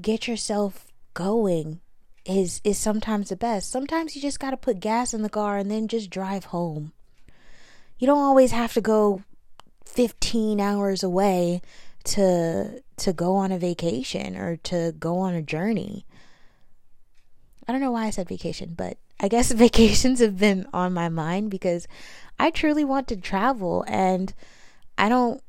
get 0.00 0.28
yourself 0.28 0.86
going 1.14 1.80
is 2.24 2.60
is 2.64 2.78
sometimes 2.78 3.28
the 3.28 3.36
best. 3.36 3.70
Sometimes 3.70 4.14
you 4.14 4.22
just 4.22 4.40
got 4.40 4.50
to 4.50 4.56
put 4.56 4.80
gas 4.80 5.14
in 5.14 5.22
the 5.22 5.28
car 5.28 5.58
and 5.58 5.70
then 5.70 5.88
just 5.88 6.10
drive 6.10 6.46
home. 6.46 6.92
You 7.98 8.06
don't 8.06 8.18
always 8.18 8.52
have 8.52 8.74
to 8.74 8.80
go 8.80 9.22
15 9.84 10.60
hours 10.60 11.02
away 11.02 11.62
to 12.04 12.82
to 12.96 13.12
go 13.12 13.36
on 13.36 13.52
a 13.52 13.58
vacation 13.58 14.36
or 14.36 14.56
to 14.56 14.94
go 14.98 15.18
on 15.18 15.34
a 15.34 15.42
journey. 15.42 16.04
I 17.68 17.72
don't 17.72 17.80
know 17.80 17.90
why 17.90 18.06
I 18.06 18.10
said 18.10 18.28
vacation, 18.28 18.74
but 18.76 18.98
I 19.18 19.28
guess 19.28 19.50
vacations 19.52 20.20
have 20.20 20.38
been 20.38 20.66
on 20.72 20.92
my 20.92 21.08
mind 21.08 21.50
because 21.50 21.86
I 22.38 22.50
truly 22.50 22.84
want 22.84 23.08
to 23.08 23.16
travel 23.16 23.84
and 23.88 24.34
I 24.98 25.08
don't 25.08 25.42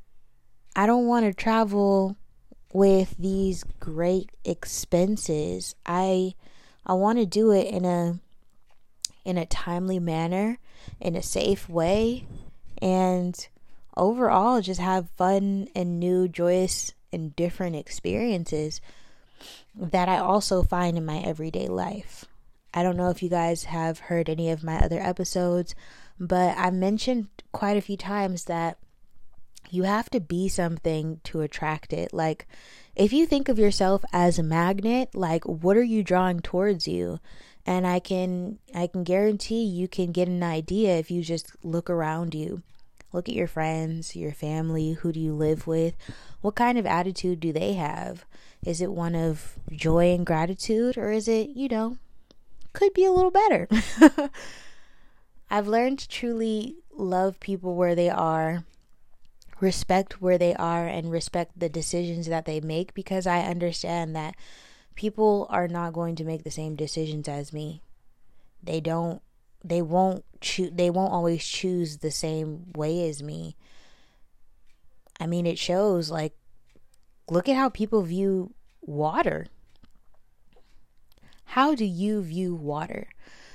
I 0.76 0.86
don't 0.86 1.06
want 1.06 1.26
to 1.26 1.32
travel 1.32 2.16
with 2.72 3.16
these 3.18 3.64
great 3.80 4.30
expenses. 4.44 5.74
I 5.86 6.34
I 6.86 6.94
want 6.94 7.18
to 7.18 7.26
do 7.26 7.50
it 7.52 7.66
in 7.66 7.84
a 7.84 8.18
in 9.24 9.36
a 9.36 9.46
timely 9.46 9.98
manner, 9.98 10.58
in 11.00 11.16
a 11.16 11.22
safe 11.22 11.68
way, 11.68 12.26
and 12.80 13.48
overall 13.96 14.60
just 14.60 14.80
have 14.80 15.10
fun 15.10 15.68
and 15.74 15.98
new, 15.98 16.28
joyous, 16.28 16.94
and 17.12 17.34
different 17.36 17.76
experiences 17.76 18.80
that 19.74 20.08
I 20.08 20.18
also 20.18 20.62
find 20.62 20.96
in 20.96 21.04
my 21.04 21.18
everyday 21.18 21.68
life. 21.68 22.24
I 22.74 22.82
don't 22.82 22.96
know 22.96 23.10
if 23.10 23.22
you 23.22 23.28
guys 23.28 23.64
have 23.64 23.98
heard 23.98 24.28
any 24.28 24.50
of 24.50 24.62
my 24.62 24.78
other 24.78 25.00
episodes, 25.00 25.74
but 26.18 26.56
I 26.56 26.70
mentioned 26.70 27.28
quite 27.52 27.76
a 27.76 27.82
few 27.82 27.96
times 27.96 28.44
that 28.44 28.78
you 29.70 29.84
have 29.84 30.10
to 30.10 30.20
be 30.20 30.48
something 30.48 31.20
to 31.24 31.40
attract 31.40 31.92
it. 31.92 32.12
Like, 32.12 32.46
if 32.96 33.12
you 33.12 33.26
think 33.26 33.48
of 33.48 33.58
yourself 33.58 34.04
as 34.12 34.38
a 34.38 34.42
magnet, 34.42 35.14
like, 35.14 35.44
what 35.44 35.76
are 35.76 35.82
you 35.82 36.02
drawing 36.02 36.40
towards 36.40 36.88
you? 36.88 37.20
And 37.64 37.86
I 37.86 38.00
can 38.00 38.58
I 38.74 38.86
can 38.86 39.04
guarantee 39.04 39.62
you 39.62 39.88
can 39.88 40.10
get 40.10 40.26
an 40.28 40.42
idea 40.42 40.96
if 40.96 41.10
you 41.10 41.22
just 41.22 41.52
look 41.62 41.90
around 41.90 42.34
you. 42.34 42.62
Look 43.12 43.28
at 43.28 43.34
your 43.34 43.46
friends, 43.46 44.16
your 44.16 44.32
family, 44.32 44.92
who 44.92 45.12
do 45.12 45.20
you 45.20 45.32
live 45.32 45.66
with? 45.66 45.94
What 46.40 46.54
kind 46.54 46.78
of 46.78 46.86
attitude 46.86 47.40
do 47.40 47.52
they 47.52 47.74
have? 47.74 48.24
Is 48.64 48.80
it 48.80 48.92
one 48.92 49.14
of 49.14 49.58
joy 49.70 50.14
and 50.14 50.26
gratitude, 50.26 50.98
or 50.98 51.10
is 51.10 51.26
it, 51.28 51.50
you 51.50 51.68
know, 51.68 51.96
could 52.72 52.92
be 52.92 53.04
a 53.04 53.12
little 53.12 53.30
better? 53.30 53.68
I've 55.50 55.68
learned 55.68 56.00
to 56.00 56.08
truly 56.08 56.76
love 56.92 57.40
people 57.40 57.74
where 57.76 57.94
they 57.94 58.10
are, 58.10 58.64
respect 59.60 60.20
where 60.20 60.38
they 60.38 60.54
are, 60.54 60.86
and 60.86 61.10
respect 61.10 61.58
the 61.58 61.68
decisions 61.68 62.26
that 62.26 62.44
they 62.44 62.60
make 62.60 62.94
because 62.94 63.26
I 63.26 63.40
understand 63.40 64.14
that 64.16 64.34
people 64.94 65.46
are 65.50 65.68
not 65.68 65.92
going 65.92 66.16
to 66.16 66.24
make 66.24 66.44
the 66.44 66.50
same 66.50 66.74
decisions 66.74 67.28
as 67.28 67.52
me. 67.52 67.82
They 68.62 68.80
don't 68.80 69.22
they 69.64 69.82
won't 69.82 70.24
choose 70.40 70.72
they 70.74 70.90
won't 70.90 71.12
always 71.12 71.44
choose 71.44 71.98
the 71.98 72.10
same 72.10 72.72
way 72.74 73.08
as 73.08 73.22
me. 73.22 73.56
I 75.20 75.26
mean 75.26 75.46
it 75.46 75.58
shows 75.58 76.10
like 76.10 76.34
look 77.30 77.48
at 77.48 77.56
how 77.56 77.68
people 77.68 78.02
view 78.02 78.54
water. 78.80 79.46
How 81.44 81.74
do 81.74 81.84
you 81.84 82.20
view 82.22 82.54
water? 82.54 83.08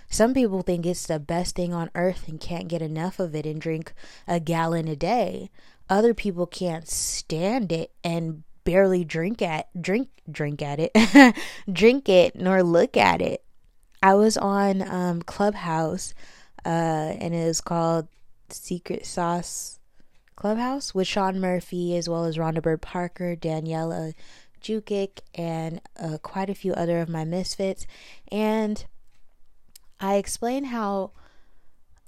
Some 0.10 0.33
people 0.33 0.62
think 0.62 0.86
it's 0.86 1.07
the 1.07 1.19
best 1.19 1.55
thing 1.55 1.74
on 1.74 1.89
earth 1.95 2.27
and 2.27 2.39
can't 2.39 2.67
get 2.67 2.81
enough 2.81 3.19
of 3.19 3.36
it 3.36 3.45
and 3.45 3.60
drink 3.60 3.93
a 4.27 4.39
gallon 4.39 4.88
a 4.88 4.95
day 4.95 5.50
other 5.90 6.13
people 6.13 6.46
can't 6.46 6.88
stand 6.88 7.72
it 7.72 7.92
and 8.04 8.44
barely 8.63 9.04
drink 9.04 9.42
at 9.42 9.68
drink 9.82 10.10
drink 10.32 10.62
at 10.62 10.80
it 10.80 11.36
drink 11.72 12.08
it 12.08 12.36
nor 12.36 12.63
look 12.63 12.96
at 12.96 13.22
it 13.22 13.44
I 14.04 14.16
was 14.16 14.36
on 14.36 14.82
um, 14.82 15.22
Clubhouse, 15.22 16.13
uh, 16.66 16.68
and 16.68 17.34
it 17.34 17.38
is 17.38 17.62
called 17.62 18.10
Secret 18.50 19.06
Sauce 19.06 19.80
Clubhouse 20.36 20.94
with 20.94 21.08
Sean 21.08 21.40
Murphy 21.40 21.96
as 21.96 22.10
well 22.10 22.25
as 22.25 22.36
Rhonda 22.36 22.62
Bird 22.62 22.82
Parker, 22.82 23.38
Daniela 23.38 24.13
Jukic, 24.62 25.20
and 25.34 25.80
uh, 25.98 26.18
quite 26.22 26.50
a 26.50 26.54
few 26.54 26.74
other 26.74 27.00
of 27.00 27.08
my 27.08 27.24
misfits. 27.24 27.88
And 28.30 28.84
I 30.02 30.16
explain 30.16 30.66
how 30.66 31.12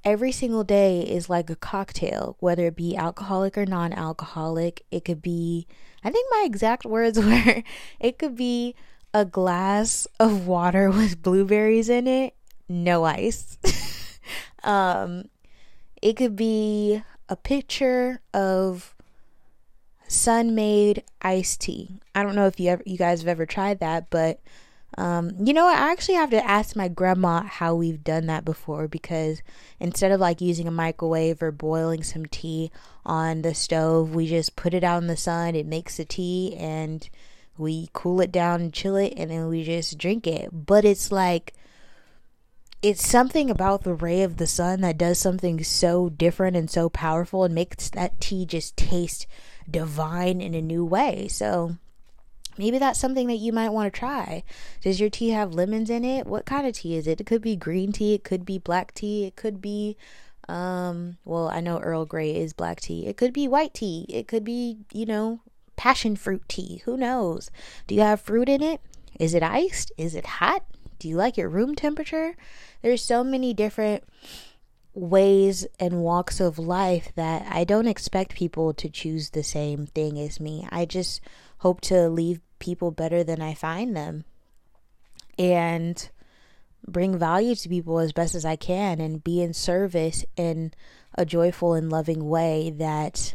every 0.06 0.32
single 0.32 0.64
day 0.64 1.02
is 1.02 1.30
like 1.30 1.50
a 1.50 1.56
cocktail, 1.56 2.38
whether 2.40 2.68
it 2.68 2.76
be 2.76 2.96
alcoholic 2.96 3.58
or 3.58 3.66
non 3.66 3.92
alcoholic. 3.92 4.86
It 4.92 5.04
could 5.04 5.22
be, 5.22 5.68
I 6.04 6.12
think 6.12 6.28
my 6.32 6.44
exact 6.46 6.86
words 6.86 7.20
were, 7.20 7.64
it 8.00 8.20
could 8.20 8.36
be 8.36 8.76
a 9.14 9.26
glass 9.26 10.08
of 10.20 10.48
water 10.48 10.90
with 10.92 11.22
blueberries 11.22 11.90
in 11.90 12.08
it, 12.08 12.36
no 12.70 13.04
ice. 13.04 13.58
um, 14.64 15.26
it 16.02 16.14
could 16.16 16.36
be 16.36 17.02
a 17.28 17.36
picture 17.36 18.22
of 18.34 18.94
sun 20.08 20.54
made 20.54 21.04
iced 21.22 21.62
tea. 21.62 22.00
I 22.14 22.22
don't 22.22 22.36
know 22.36 22.46
if 22.46 22.60
you 22.60 22.70
ever, 22.70 22.84
you 22.86 22.98
guys 22.98 23.22
have 23.22 23.28
ever 23.28 23.48
tried 23.48 23.80
that, 23.80 24.12
but 24.12 24.40
um, 24.98 25.32
you 25.44 25.54
know? 25.54 25.68
I 25.68 25.92
actually 25.92 26.16
have 26.16 26.30
to 26.32 26.46
ask 26.46 26.76
my 26.76 26.88
grandma 26.88 27.44
how 27.44 27.76
we've 27.76 28.04
done 28.04 28.28
that 28.28 28.46
before 28.46 28.88
because 28.88 29.42
instead 29.80 30.12
of 30.12 30.20
like 30.20 30.42
using 30.42 30.68
a 30.68 30.72
microwave 30.72 31.42
or 31.42 31.52
boiling 31.52 32.04
some 32.04 32.26
tea 32.26 32.72
on 33.06 33.42
the 33.42 33.54
stove, 33.54 34.16
we 34.16 34.28
just 34.28 34.56
put 34.56 34.74
it 34.74 34.84
out 34.84 35.02
in 35.02 35.08
the 35.08 35.18
sun. 35.18 35.56
It 35.56 35.66
makes 35.66 35.98
the 35.98 36.06
tea 36.06 36.56
and 36.58 37.08
we 37.58 37.90
cool 37.94 38.22
it 38.22 38.32
down 38.32 38.62
and 38.62 38.74
chill 38.74 38.96
it 38.96 39.14
and 39.18 39.30
then 39.32 39.48
we 39.48 39.64
just 39.64 39.98
drink 39.98 40.28
it. 40.28 40.50
But 40.52 40.86
it's 40.86 41.12
like, 41.12 41.54
it's 42.82 43.08
something 43.08 43.50
about 43.50 43.84
the 43.84 43.96
ray 43.96 44.22
of 44.22 44.38
the 44.38 44.48
sun 44.48 44.82
that 44.82 44.98
does 44.98 45.18
something 45.18 45.64
so 45.64 46.10
different 46.10 46.56
and 46.56 46.70
so 46.70 46.88
powerful 46.88 47.44
and 47.44 47.56
makes 47.56 47.90
that 47.90 48.22
tea 48.22 48.46
just 48.46 48.78
taste 48.78 49.26
divine 49.70 50.40
in 50.40 50.54
a 50.54 50.62
new 50.62 50.86
way. 50.86 51.28
So, 51.28 51.78
Maybe 52.58 52.78
that's 52.78 53.00
something 53.00 53.28
that 53.28 53.36
you 53.36 53.52
might 53.52 53.70
want 53.70 53.94
to 53.94 54.00
try. 54.00 54.44
Does 54.82 55.00
your 55.00 55.10
tea 55.10 55.30
have 55.30 55.54
lemons 55.54 55.90
in 55.90 56.06
it? 56.06 56.26
What 56.26 56.46
kind 56.46 56.66
of 56.66 56.74
tea 56.74 56.96
is 56.96 57.08
it? 57.08 57.22
It 57.22 57.26
could 57.26 57.42
be 57.42 57.56
green 57.56 57.92
tea, 57.92 58.14
it 58.14 58.24
could 58.24 58.46
be 58.46 58.58
black 58.58 58.94
tea, 58.94 59.26
it 59.26 59.36
could 59.36 59.62
be 59.62 59.98
um 60.48 61.18
well, 61.26 61.50
I 61.50 61.60
know 61.60 61.80
Earl 61.80 62.06
Grey 62.06 62.36
is 62.36 62.54
black 62.54 62.80
tea. 62.80 63.08
It 63.08 63.18
could 63.18 63.34
be 63.34 63.48
white 63.48 63.74
tea. 63.74 64.06
It 64.10 64.28
could 64.28 64.44
be, 64.44 64.78
you 64.94 65.06
know, 65.06 65.42
passion 65.76 66.16
fruit 66.16 66.44
tea. 66.48 66.82
Who 66.86 66.98
knows? 66.98 67.50
Do 67.88 67.96
you 67.96 68.02
have 68.02 68.22
fruit 68.22 68.48
in 68.48 68.62
it? 68.62 68.82
Is 69.20 69.34
it 69.34 69.44
iced? 69.44 69.92
Is 69.98 70.16
it 70.16 70.26
hot? 70.26 70.64
Do 71.00 71.10
you 71.10 71.16
like 71.16 71.38
your 71.38 71.50
room 71.50 71.76
temperature? 71.76 72.36
There's 72.82 73.04
so 73.04 73.24
many 73.24 73.54
different 73.54 74.04
ways 74.94 75.68
and 75.80 76.02
walks 76.02 76.40
of 76.40 76.58
life 76.58 77.12
that 77.16 77.46
I 77.50 77.64
don't 77.66 77.88
expect 77.88 78.36
people 78.36 78.74
to 78.74 78.90
choose 78.90 79.32
the 79.32 79.44
same 79.44 79.88
thing 79.88 80.18
as 80.20 80.40
me. 80.40 80.68
I 80.72 80.86
just 80.86 81.22
hope 81.66 81.82
to 81.82 82.08
leave 82.08 82.42
people 82.60 82.92
better 82.92 83.24
than 83.24 83.42
I 83.42 83.56
find 83.56 83.98
them 83.98 84.24
and 85.36 86.08
bring 86.88 87.18
value 87.18 87.56
to 87.56 87.68
people 87.68 87.98
as 87.98 88.14
best 88.14 88.36
as 88.36 88.46
I 88.46 88.56
can 88.56 89.02
and 89.02 89.24
be 89.24 89.42
in 89.42 89.52
service 89.52 90.24
in 90.38 90.76
a 91.16 91.26
joyful 91.26 91.74
and 91.74 91.90
loving 91.90 92.30
way 92.30 92.70
that 92.70 93.34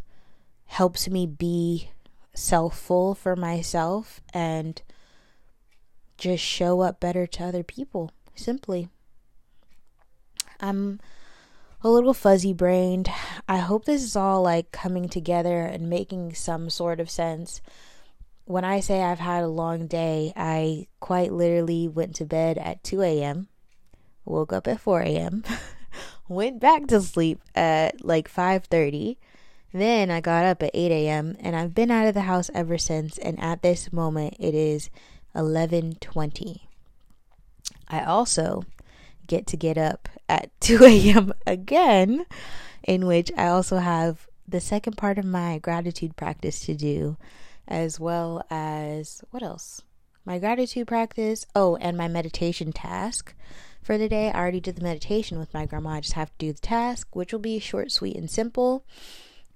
helps 0.67 1.11
me 1.11 1.27
be 1.27 1.91
selfful 2.33 3.17
for 3.17 3.35
myself 3.35 4.21
and 4.33 4.81
just 6.17 6.45
show 6.45 6.83
up 6.83 7.01
better 7.01 7.27
to 7.27 7.43
other 7.43 7.65
people 7.65 8.13
simply. 8.37 8.89
I'm 10.61 11.01
a 11.83 11.89
little 11.89 12.13
fuzzy 12.13 12.53
brained 12.53 13.09
i 13.49 13.57
hope 13.57 13.87
this 13.87 14.03
is 14.03 14.15
all 14.15 14.43
like 14.43 14.71
coming 14.71 15.09
together 15.09 15.61
and 15.63 15.89
making 15.89 16.35
some 16.35 16.69
sort 16.69 17.01
of 17.01 17.09
sense 17.09 17.63
when 18.51 18.65
I 18.65 18.81
say 18.81 19.01
I've 19.01 19.21
had 19.21 19.45
a 19.45 19.49
long 19.49 19.87
day, 19.87 20.33
I 20.35 20.89
quite 20.99 21.33
literally 21.33 21.87
went 21.87 22.17
to 22.17 22.25
bed 22.25 22.59
at 22.59 22.83
2 22.83 23.01
a.m., 23.01 23.47
woke 24.25 24.53
up 24.53 24.67
at 24.67 24.81
4 24.81 25.03
a.m., 25.03 25.45
went 26.29 26.59
back 26.59 26.89
to 26.89 27.01
sleep 27.01 27.41
at 27.55 28.05
like 28.05 28.29
5:30. 28.29 29.19
Then 29.73 30.11
I 30.11 30.21
got 30.21 30.47
up 30.47 30.65
at 30.65 30.73
8 30.75 30.91
a.m. 30.91 31.37
and 31.39 31.55
I've 31.55 31.77
been 31.77 31.93
out 31.93 32.09
of 32.09 32.15
the 32.15 32.23
house 32.23 32.51
ever 32.53 32.77
since 32.77 33.19
and 33.19 33.39
at 33.39 33.63
this 33.63 33.93
moment 33.93 34.35
it 34.41 34.57
is 34.57 34.91
11:20. 35.37 36.63
I 37.87 38.03
also 38.03 38.65
get 39.29 39.47
to 39.47 39.57
get 39.57 39.79
up 39.79 40.09
at 40.29 40.51
2 40.61 40.85
a.m. 40.85 41.33
again 41.47 42.27
in 42.83 43.07
which 43.07 43.31
I 43.37 43.47
also 43.47 43.77
have 43.77 44.27
the 44.49 44.61
second 44.61 44.97
part 44.97 45.19
of 45.19 45.25
my 45.25 45.59
gratitude 45.59 46.17
practice 46.17 46.59
to 46.67 46.75
do 46.75 47.17
as 47.71 48.01
well 48.01 48.45
as 48.51 49.23
what 49.31 49.43
else? 49.43 49.83
My 50.25 50.39
gratitude 50.39 50.87
practice. 50.87 51.47
Oh, 51.55 51.77
and 51.77 51.97
my 51.97 52.09
meditation 52.09 52.73
task 52.73 53.35
for 53.83 53.97
the 53.97 54.09
day. 54.09 54.31
I 54.31 54.39
already 54.39 54.61
did 54.61 54.77
the 54.77 54.83
meditation 54.83 55.39
with 55.39 55.55
my 55.55 55.67
grandma. 55.67 55.91
I 55.91 56.01
just 56.01 56.15
have 56.15 56.31
to 56.31 56.47
do 56.47 56.53
the 56.53 56.61
task, 56.61 57.15
which 57.15 57.33
will 57.33 57.41
be 57.41 57.59
short, 57.59 57.91
sweet, 57.91 58.17
and 58.17 58.31
simple. 58.31 58.85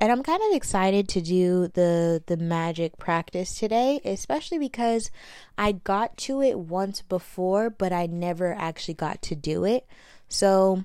And 0.00 0.10
I'm 0.10 0.22
kind 0.22 0.40
of 0.48 0.56
excited 0.56 1.08
to 1.10 1.20
do 1.20 1.68
the 1.68 2.22
the 2.26 2.36
magic 2.36 2.98
practice 2.98 3.54
today, 3.54 4.00
especially 4.04 4.58
because 4.58 5.10
I 5.56 5.72
got 5.72 6.16
to 6.18 6.42
it 6.42 6.58
once 6.58 7.02
before, 7.02 7.70
but 7.70 7.92
I 7.92 8.06
never 8.06 8.52
actually 8.54 8.94
got 8.94 9.22
to 9.22 9.36
do 9.36 9.64
it. 9.64 9.86
So, 10.28 10.84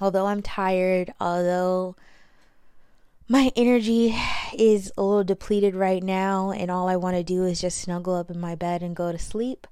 although 0.00 0.26
I'm 0.26 0.42
tired, 0.42 1.14
although 1.18 1.96
my 3.30 3.52
energy 3.54 4.12
is 4.52 4.90
a 4.98 5.02
little 5.02 5.22
depleted 5.22 5.76
right 5.76 6.02
now, 6.02 6.50
and 6.50 6.68
all 6.68 6.88
I 6.88 6.96
want 6.96 7.16
to 7.16 7.22
do 7.22 7.44
is 7.44 7.60
just 7.60 7.78
snuggle 7.78 8.16
up 8.16 8.28
in 8.28 8.40
my 8.40 8.56
bed 8.56 8.82
and 8.82 8.96
go 8.96 9.12
to 9.12 9.18
sleep. 9.20 9.68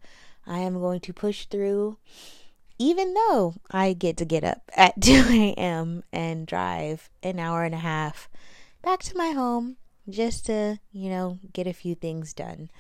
I 0.47 0.59
am 0.61 0.75
going 0.75 1.01
to 1.01 1.13
push 1.13 1.47
through, 1.47 1.99
even 2.79 3.15
though 3.15 3.57
I 3.69 3.95
get 3.95 4.17
to 4.19 4.25
get 4.25 4.45
up 4.45 4.63
at 4.77 5.01
2 5.03 5.25
a.m. 5.31 6.05
and 6.13 6.47
drive 6.47 7.11
an 7.25 7.41
hour 7.41 7.65
and 7.65 7.75
a 7.75 7.79
half 7.79 8.29
back 8.81 9.01
to 9.01 9.17
my 9.17 9.31
home 9.31 9.77
just 10.09 10.47
to, 10.47 10.79
you 10.93 11.11
know, 11.11 11.41
get 11.53 11.67
a 11.67 11.73
few 11.73 11.97
things 11.97 12.33
done. 12.33 12.71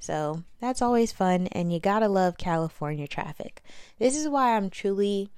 So 0.00 0.42
that's 0.60 0.82
always 0.82 1.12
fun, 1.12 1.46
and 1.46 1.72
you 1.72 1.80
gotta 1.80 2.08
love 2.08 2.36
California 2.36 3.08
traffic. 3.08 3.62
This 3.98 4.14
is 4.14 4.28
why 4.28 4.54
I'm 4.54 4.68
truly 4.68 5.30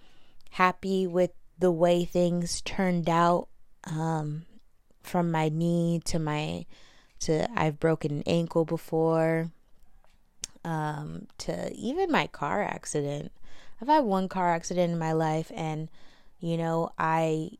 happy 0.51 1.07
with 1.07 1.31
the 1.57 1.71
way 1.71 2.05
things 2.05 2.61
turned 2.63 3.09
out. 3.09 3.47
Um, 3.85 4.45
from 5.09 5.31
my 5.31 5.49
knee 5.49 6.01
to 6.07 6.19
my 6.19 6.67
to 7.21 7.49
I've 7.59 7.81
broken 7.81 8.13
an 8.13 8.23
ankle 8.27 8.65
before 8.65 9.51
um 10.65 11.27
to 11.39 11.73
even 11.75 12.13
my 12.13 12.27
car 12.27 12.63
accident. 12.63 13.33
I've 13.81 13.89
had 13.89 14.05
one 14.05 14.29
car 14.29 14.53
accident 14.53 14.93
in 14.93 14.99
my 14.99 15.13
life 15.13 15.51
and 15.55 15.89
you 16.41 16.57
know, 16.57 16.91
I 16.99 17.51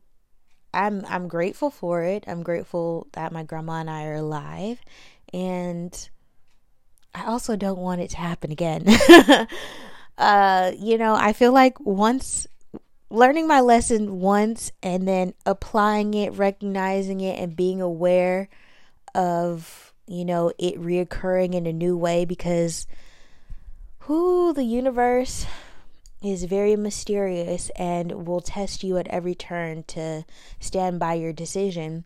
I'm 0.73 1.03
I'm 1.07 1.27
grateful 1.27 1.71
for 1.71 2.03
it. 2.03 2.23
I'm 2.27 2.43
grateful 2.43 3.07
that 3.13 3.31
my 3.31 3.43
grandma 3.43 3.79
and 3.79 3.89
I 3.89 4.05
are 4.05 4.15
alive 4.15 4.79
and 5.33 6.09
I 7.13 7.25
also 7.25 7.55
don't 7.55 7.79
want 7.79 8.01
it 8.01 8.11
to 8.11 8.17
happen 8.17 8.51
again. 8.51 8.85
uh, 10.17 10.71
you 10.77 10.97
know, 10.97 11.15
I 11.15 11.33
feel 11.33 11.51
like 11.51 11.79
once 11.79 12.47
learning 13.09 13.47
my 13.47 13.59
lesson 13.59 14.19
once 14.19 14.71
and 14.83 15.07
then 15.07 15.33
applying 15.45 16.13
it, 16.13 16.33
recognizing 16.33 17.21
it, 17.21 17.39
and 17.39 17.55
being 17.55 17.81
aware 17.81 18.49
of, 19.15 19.93
you 20.07 20.23
know, 20.23 20.51
it 20.57 20.75
reoccurring 20.79 21.53
in 21.53 21.65
a 21.65 21.73
new 21.73 21.97
way 21.97 22.25
because 22.25 22.85
who 23.99 24.53
the 24.53 24.63
universe 24.63 25.45
is 26.21 26.43
very 26.43 26.75
mysterious 26.75 27.69
and 27.75 28.27
will 28.27 28.41
test 28.41 28.83
you 28.83 28.97
at 28.97 29.07
every 29.07 29.35
turn 29.35 29.83
to 29.83 30.25
stand 30.59 30.99
by 30.99 31.13
your 31.13 31.33
decision. 31.33 32.03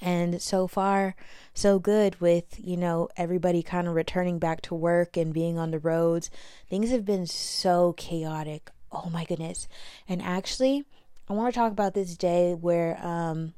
And 0.00 0.42
so 0.42 0.66
far, 0.66 1.14
so 1.54 1.78
good 1.78 2.20
with, 2.20 2.58
you 2.58 2.76
know, 2.76 3.08
everybody 3.16 3.62
kind 3.62 3.88
of 3.88 3.94
returning 3.94 4.38
back 4.38 4.60
to 4.62 4.74
work 4.74 5.16
and 5.16 5.32
being 5.32 5.58
on 5.58 5.70
the 5.70 5.78
roads. 5.78 6.30
Things 6.68 6.90
have 6.90 7.04
been 7.04 7.26
so 7.26 7.94
chaotic 7.94 8.70
oh 9.04 9.10
my 9.10 9.24
goodness. 9.24 9.68
And 10.08 10.22
actually, 10.22 10.84
I 11.28 11.32
want 11.32 11.52
to 11.52 11.58
talk 11.58 11.72
about 11.72 11.94
this 11.94 12.16
day 12.16 12.54
where 12.54 12.98
um, 13.04 13.54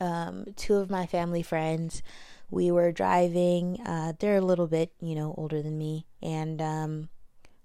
um, 0.00 0.46
two 0.56 0.76
of 0.76 0.90
my 0.90 1.06
family 1.06 1.42
friends, 1.42 2.02
we 2.50 2.70
were 2.70 2.92
driving. 2.92 3.80
Uh, 3.86 4.12
they're 4.18 4.36
a 4.36 4.42
little 4.42 4.66
bit, 4.66 4.92
you 5.00 5.14
know, 5.14 5.34
older 5.38 5.62
than 5.62 5.78
me, 5.78 6.06
and 6.22 6.60
um, 6.60 7.08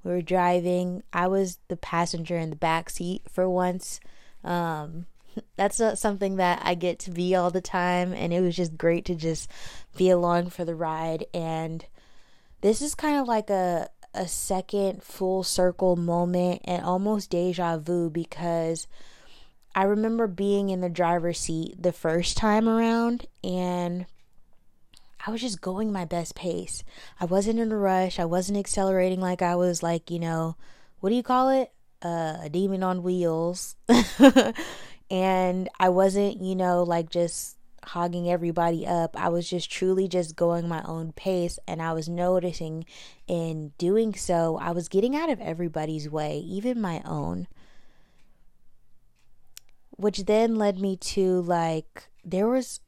we 0.03 0.11
were 0.11 0.21
driving. 0.21 1.03
I 1.11 1.27
was 1.27 1.59
the 1.67 1.77
passenger 1.77 2.37
in 2.37 2.49
the 2.49 2.55
back 2.55 2.89
seat 2.89 3.23
for 3.31 3.49
once. 3.49 3.99
Um, 4.43 5.07
that's 5.55 5.79
not 5.79 5.97
something 5.97 6.37
that 6.37 6.61
I 6.63 6.75
get 6.75 6.99
to 6.99 7.11
be 7.11 7.35
all 7.35 7.51
the 7.51 7.61
time, 7.61 8.13
and 8.13 8.31
it 8.31 8.41
was 8.41 8.55
just 8.55 8.77
great 8.77 9.05
to 9.05 9.15
just 9.15 9.49
be 9.97 10.09
along 10.09 10.51
for 10.51 10.63
the 10.63 10.75
ride. 10.75 11.25
And 11.33 11.85
this 12.61 12.81
is 12.81 12.95
kind 12.95 13.19
of 13.19 13.27
like 13.27 13.49
a 13.49 13.89
a 14.17 14.27
second 14.27 15.03
full 15.03 15.43
circle 15.43 15.95
moment 15.95 16.61
and 16.65 16.83
almost 16.83 17.29
deja 17.29 17.77
vu 17.77 18.09
because 18.09 18.87
I 19.75 19.83
remember 19.83 20.27
being 20.27 20.69
in 20.69 20.81
the 20.81 20.89
driver's 20.89 21.39
seat 21.39 21.81
the 21.81 21.91
first 21.91 22.37
time 22.37 22.67
around 22.67 23.25
and 23.43 24.05
I 25.25 25.31
was 25.31 25.41
just 25.41 25.61
going 25.61 25.91
my 25.91 26.05
best 26.05 26.35
pace. 26.35 26.83
I 27.19 27.25
wasn't 27.25 27.59
in 27.59 27.71
a 27.71 27.77
rush. 27.77 28.19
I 28.19 28.25
wasn't 28.25 28.59
accelerating 28.59 29.19
like 29.19 29.41
I 29.41 29.55
was 29.55 29.83
like, 29.83 30.09
you 30.09 30.19
know, 30.19 30.55
what 30.99 31.09
do 31.09 31.15
you 31.15 31.23
call 31.23 31.49
it? 31.49 31.71
uh, 32.01 32.37
a 32.43 32.49
demon 32.49 32.83
on 32.83 33.03
wheels. 33.03 33.75
and 35.09 35.69
I 35.79 35.89
wasn't, 35.89 36.41
you 36.41 36.55
know, 36.55 36.83
like 36.83 37.09
just 37.09 37.56
hogging 37.87 38.29
everybody 38.29 38.85
up. 38.85 39.15
I 39.19 39.29
was 39.29 39.49
just 39.49 39.71
truly 39.71 40.07
just 40.07 40.35
going 40.35 40.67
my 40.67 40.83
own 40.83 41.11
pace. 41.13 41.59
And 41.67 41.81
I 41.81 41.93
was 41.93 42.07
noticing 42.07 42.85
in 43.27 43.73
doing 43.77 44.13
so, 44.13 44.57
I 44.57 44.71
was 44.71 44.89
getting 44.89 45.15
out 45.15 45.29
of 45.29 45.39
everybody's 45.39 46.09
way, 46.09 46.37
even 46.39 46.81
my 46.81 47.01
own. 47.05 47.47
Which 49.91 50.25
then 50.25 50.55
led 50.55 50.79
me 50.79 50.95
to 50.97 51.41
like, 51.41 52.09
there 52.23 52.47
was, 52.47 52.81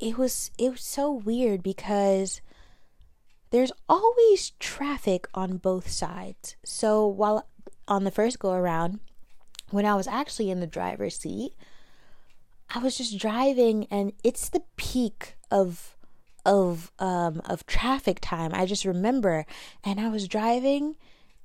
it 0.00 0.16
was, 0.16 0.50
it 0.58 0.70
was 0.70 0.82
so 0.82 1.12
weird 1.12 1.62
because 1.62 2.40
there's 3.50 3.72
always 3.88 4.50
traffic 4.58 5.26
on 5.34 5.56
both 5.56 5.90
sides. 5.90 6.56
So 6.64 7.06
while 7.06 7.46
on 7.86 8.04
the 8.04 8.10
first 8.10 8.38
go 8.38 8.52
around, 8.52 9.00
when 9.70 9.84
I 9.84 9.94
was 9.94 10.06
actually 10.06 10.50
in 10.50 10.60
the 10.60 10.66
driver's 10.66 11.18
seat, 11.18 11.52
I 12.70 12.78
was 12.78 12.96
just 12.96 13.18
driving 13.18 13.86
and 13.90 14.12
it's 14.22 14.48
the 14.48 14.62
peak 14.76 15.36
of 15.50 15.96
of 16.44 16.92
um 16.98 17.40
of 17.44 17.66
traffic 17.66 18.18
time. 18.20 18.52
I 18.54 18.66
just 18.66 18.84
remember 18.84 19.46
and 19.84 20.00
I 20.00 20.08
was 20.08 20.28
driving 20.28 20.96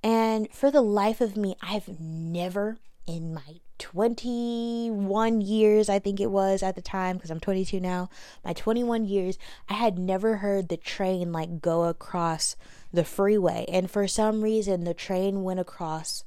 and 0.02 0.52
for 0.52 0.70
the 0.70 0.82
life 0.82 1.22
of 1.22 1.38
me 1.38 1.56
I've 1.62 2.00
never 2.00 2.78
in 3.06 3.34
my 3.34 3.60
21 3.80 5.42
years, 5.42 5.90
I 5.90 6.00
think 6.00 6.22
it 6.22 6.32
was 6.32 6.64
at 6.64 6.76
the 6.76 6.82
time, 6.82 7.18
because 7.18 7.30
I'm 7.32 7.40
22 7.40 7.80
now, 7.80 8.10
my 8.46 8.54
21 8.54 9.06
years, 9.06 9.38
I 9.68 9.74
had 9.74 10.00
never 10.00 10.38
heard 10.38 10.70
the 10.70 10.78
train 10.78 11.32
like 11.34 11.62
go 11.62 11.84
across 11.84 12.56
the 12.94 13.04
freeway. 13.04 13.66
And 13.68 13.92
for 13.92 14.08
some 14.08 14.42
reason, 14.42 14.84
the 14.84 14.94
train 14.94 15.44
went 15.44 15.60
across 15.60 16.24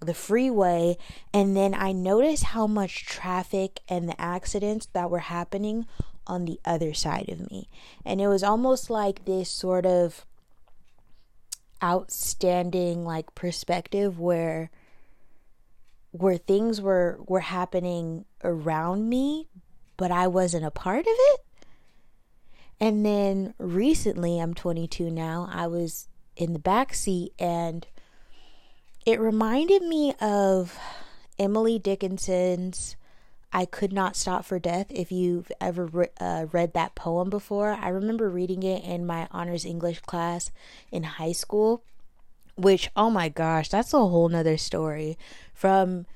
the 0.00 0.14
freeway. 0.14 0.96
And 1.32 1.56
then 1.56 1.74
I 1.74 1.92
noticed 1.92 2.44
how 2.44 2.66
much 2.66 3.04
traffic 3.04 3.80
and 3.88 4.08
the 4.08 4.20
accidents 4.20 4.86
that 4.92 5.10
were 5.10 5.20
happening 5.20 5.86
on 6.26 6.44
the 6.44 6.60
other 6.64 6.92
side 6.92 7.28
of 7.28 7.50
me. 7.50 7.68
And 8.04 8.20
it 8.20 8.28
was 8.28 8.42
almost 8.42 8.90
like 8.90 9.24
this 9.24 9.50
sort 9.50 9.86
of 9.86 10.26
outstanding 11.82 13.04
like 13.04 13.34
perspective 13.34 14.18
where 14.18 14.70
where 16.12 16.38
things 16.38 16.80
were 16.80 17.20
were 17.26 17.40
happening 17.40 18.24
around 18.42 19.06
me 19.10 19.46
but 19.96 20.10
I 20.10 20.26
wasn't 20.26 20.64
a 20.64 20.70
part 20.70 21.00
of 21.00 21.06
it. 21.06 21.40
And 22.78 23.06
then 23.06 23.54
recently, 23.58 24.38
I'm 24.38 24.54
22 24.54 25.10
now, 25.10 25.48
I 25.50 25.66
was 25.66 26.08
in 26.36 26.52
the 26.52 26.58
back 26.58 26.92
seat 26.92 27.32
and 27.38 27.86
it 29.06 29.20
reminded 29.20 29.82
me 29.82 30.12
of 30.20 30.78
Emily 31.38 31.78
Dickinson's 31.78 32.96
I 33.52 33.64
Could 33.64 33.92
Not 33.92 34.16
Stop 34.16 34.44
for 34.44 34.58
Death. 34.58 34.86
If 34.90 35.10
you've 35.10 35.50
ever 35.60 35.86
re- 35.86 36.08
uh, 36.20 36.46
read 36.52 36.74
that 36.74 36.94
poem 36.94 37.30
before, 37.30 37.70
I 37.70 37.88
remember 37.88 38.28
reading 38.28 38.62
it 38.64 38.84
in 38.84 39.06
my 39.06 39.28
honors 39.30 39.64
English 39.64 40.00
class 40.00 40.50
in 40.90 41.04
high 41.04 41.32
school 41.32 41.82
which 42.56 42.90
oh 42.96 43.10
my 43.10 43.28
gosh 43.28 43.68
that's 43.68 43.92
a 43.92 43.98
whole 43.98 44.28
nother 44.28 44.56
story 44.56 45.16
from 45.52 46.06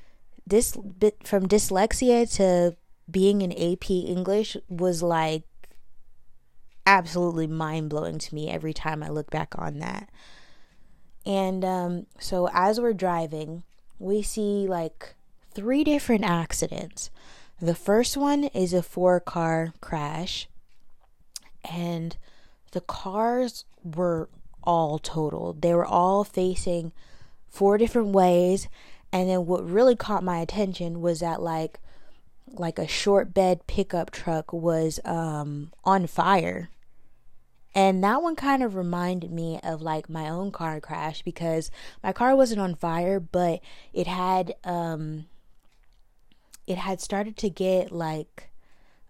this 0.47 0.75
bit 0.77 1.17
from 1.27 1.47
dyslexia 1.47 2.31
to 2.35 2.75
being 3.11 3.43
an 3.43 3.53
ap 3.53 3.91
english 3.91 4.57
was 4.69 5.03
like 5.03 5.43
absolutely 6.87 7.47
mind-blowing 7.47 8.19
to 8.19 8.35
me 8.35 8.49
every 8.49 8.73
time 8.73 9.03
i 9.03 9.09
look 9.09 9.31
back 9.31 9.55
on 9.57 9.79
that 9.79 10.09
and 11.27 11.65
um, 11.65 12.07
so 12.19 12.49
as 12.53 12.81
we're 12.81 12.93
driving 12.93 13.63
we 13.99 14.23
see 14.23 14.67
like 14.67 15.15
three 15.53 15.85
different 15.85 16.25
accidents 16.25 17.11
the 17.61 17.75
first 17.75 18.17
one 18.17 18.45
is 18.45 18.73
a 18.73 18.83
four 18.83 19.21
car 19.21 19.75
crash 19.81 20.49
and 21.71 22.17
the 22.73 22.81
cars 22.81 23.65
were 23.83 24.29
all 24.63 24.99
totaled. 24.99 25.63
They 25.63 25.75
were 25.75 25.87
all 25.87 26.25
facing 26.25 26.93
four 27.49 27.79
different 27.79 28.09
ways. 28.09 28.69
And 29.13 29.29
then 29.29 29.47
what 29.47 29.69
really 29.69 29.97
caught 29.97 30.23
my 30.23 30.39
attention 30.39 31.01
was 31.01 31.21
that 31.21 31.43
like 31.43 31.79
like 32.53 32.81
a 32.81 32.89
short 32.89 33.33
bed 33.33 33.65
pickup 33.69 34.11
truck 34.11 34.53
was 34.53 35.01
um 35.05 35.73
on 35.85 36.07
fire. 36.07 36.71
And 37.75 38.03
that 38.03 38.23
one 38.23 38.37
kind 38.37 38.63
of 38.63 38.75
reminded 38.75 39.31
me 39.31 39.61
of 39.63 39.81
like 39.81 40.09
my 40.09 40.29
own 40.29 40.51
car 40.51 40.81
crash 40.81 41.23
because 41.23 41.71
my 42.03 42.13
car 42.13 42.35
wasn't 42.35 42.61
on 42.61 42.75
fire, 42.75 43.21
but 43.21 43.61
it 43.93 44.07
had 44.07 44.55
um 44.65 45.27
it 46.67 46.79
had 46.79 47.01
started 47.01 47.37
to 47.39 47.51
get 47.51 47.93
like 47.93 48.51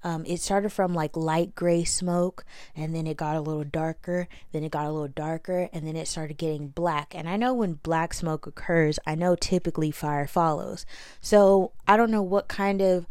um, 0.02 0.24
it 0.26 0.40
started 0.40 0.70
from 0.70 0.94
like 0.94 1.14
light 1.14 1.54
gray 1.54 1.84
smoke 1.84 2.46
and 2.74 2.94
then 2.94 3.06
it 3.06 3.18
got 3.18 3.36
a 3.36 3.40
little 3.40 3.64
darker 3.64 4.28
then 4.50 4.64
it 4.64 4.70
got 4.70 4.86
a 4.86 4.90
little 4.90 5.08
darker 5.08 5.68
and 5.74 5.86
then 5.86 5.94
it 5.94 6.08
started 6.08 6.38
getting 6.38 6.68
black. 6.68 7.14
And 7.14 7.28
i 7.28 7.36
know 7.36 7.52
when 7.52 7.74
black 7.74 8.14
smoke 8.14 8.46
occurs 8.46 8.98
i 9.06 9.14
know 9.14 9.36
typically 9.36 9.90
fire 9.90 10.26
follows. 10.26 10.86
So 11.20 11.72
i 11.86 11.96
don't 11.96 12.10
know 12.10 12.22
what 12.22 12.48
kind 12.48 12.80
of 12.80 13.06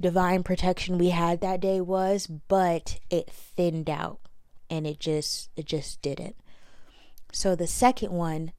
divine 0.00 0.42
protection 0.42 0.96
we 0.96 1.10
had 1.10 1.42
that 1.42 1.60
day 1.60 1.80
was 1.80 2.26
but 2.26 2.98
it 3.10 3.30
thinned 3.30 3.90
out 3.90 4.20
and 4.70 4.86
it 4.86 4.98
just 4.98 5.50
it 5.56 5.66
just 5.66 6.00
didn't 6.00 6.36
so 7.32 7.54
the 7.54 7.66
second 7.66 8.12
one 8.12 8.52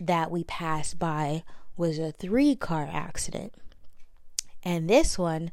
that 0.00 0.30
we 0.30 0.42
passed 0.42 0.98
by 0.98 1.44
was 1.76 1.98
a 1.98 2.10
three 2.10 2.56
car 2.56 2.88
accident 2.90 3.54
and 4.62 4.88
this 4.88 5.18
one 5.18 5.52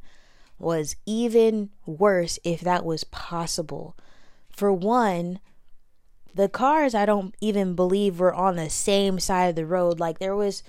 was 0.58 0.96
even 1.06 1.70
worse 1.86 2.40
if 2.44 2.62
that 2.62 2.86
was 2.86 3.04
possible. 3.06 3.96
For 4.50 4.72
one, 4.72 5.40
the 6.34 6.50
cars 6.50 6.96
I 6.96 7.06
don't 7.06 7.36
even 7.42 7.76
believe 7.76 8.20
were 8.20 8.34
on 8.34 8.56
the 8.56 8.70
same 8.70 9.20
side 9.20 9.48
of 9.48 9.56
the 9.56 9.66
road. 9.66 10.00
Like 10.00 10.20
there 10.20 10.36
was 10.36 10.64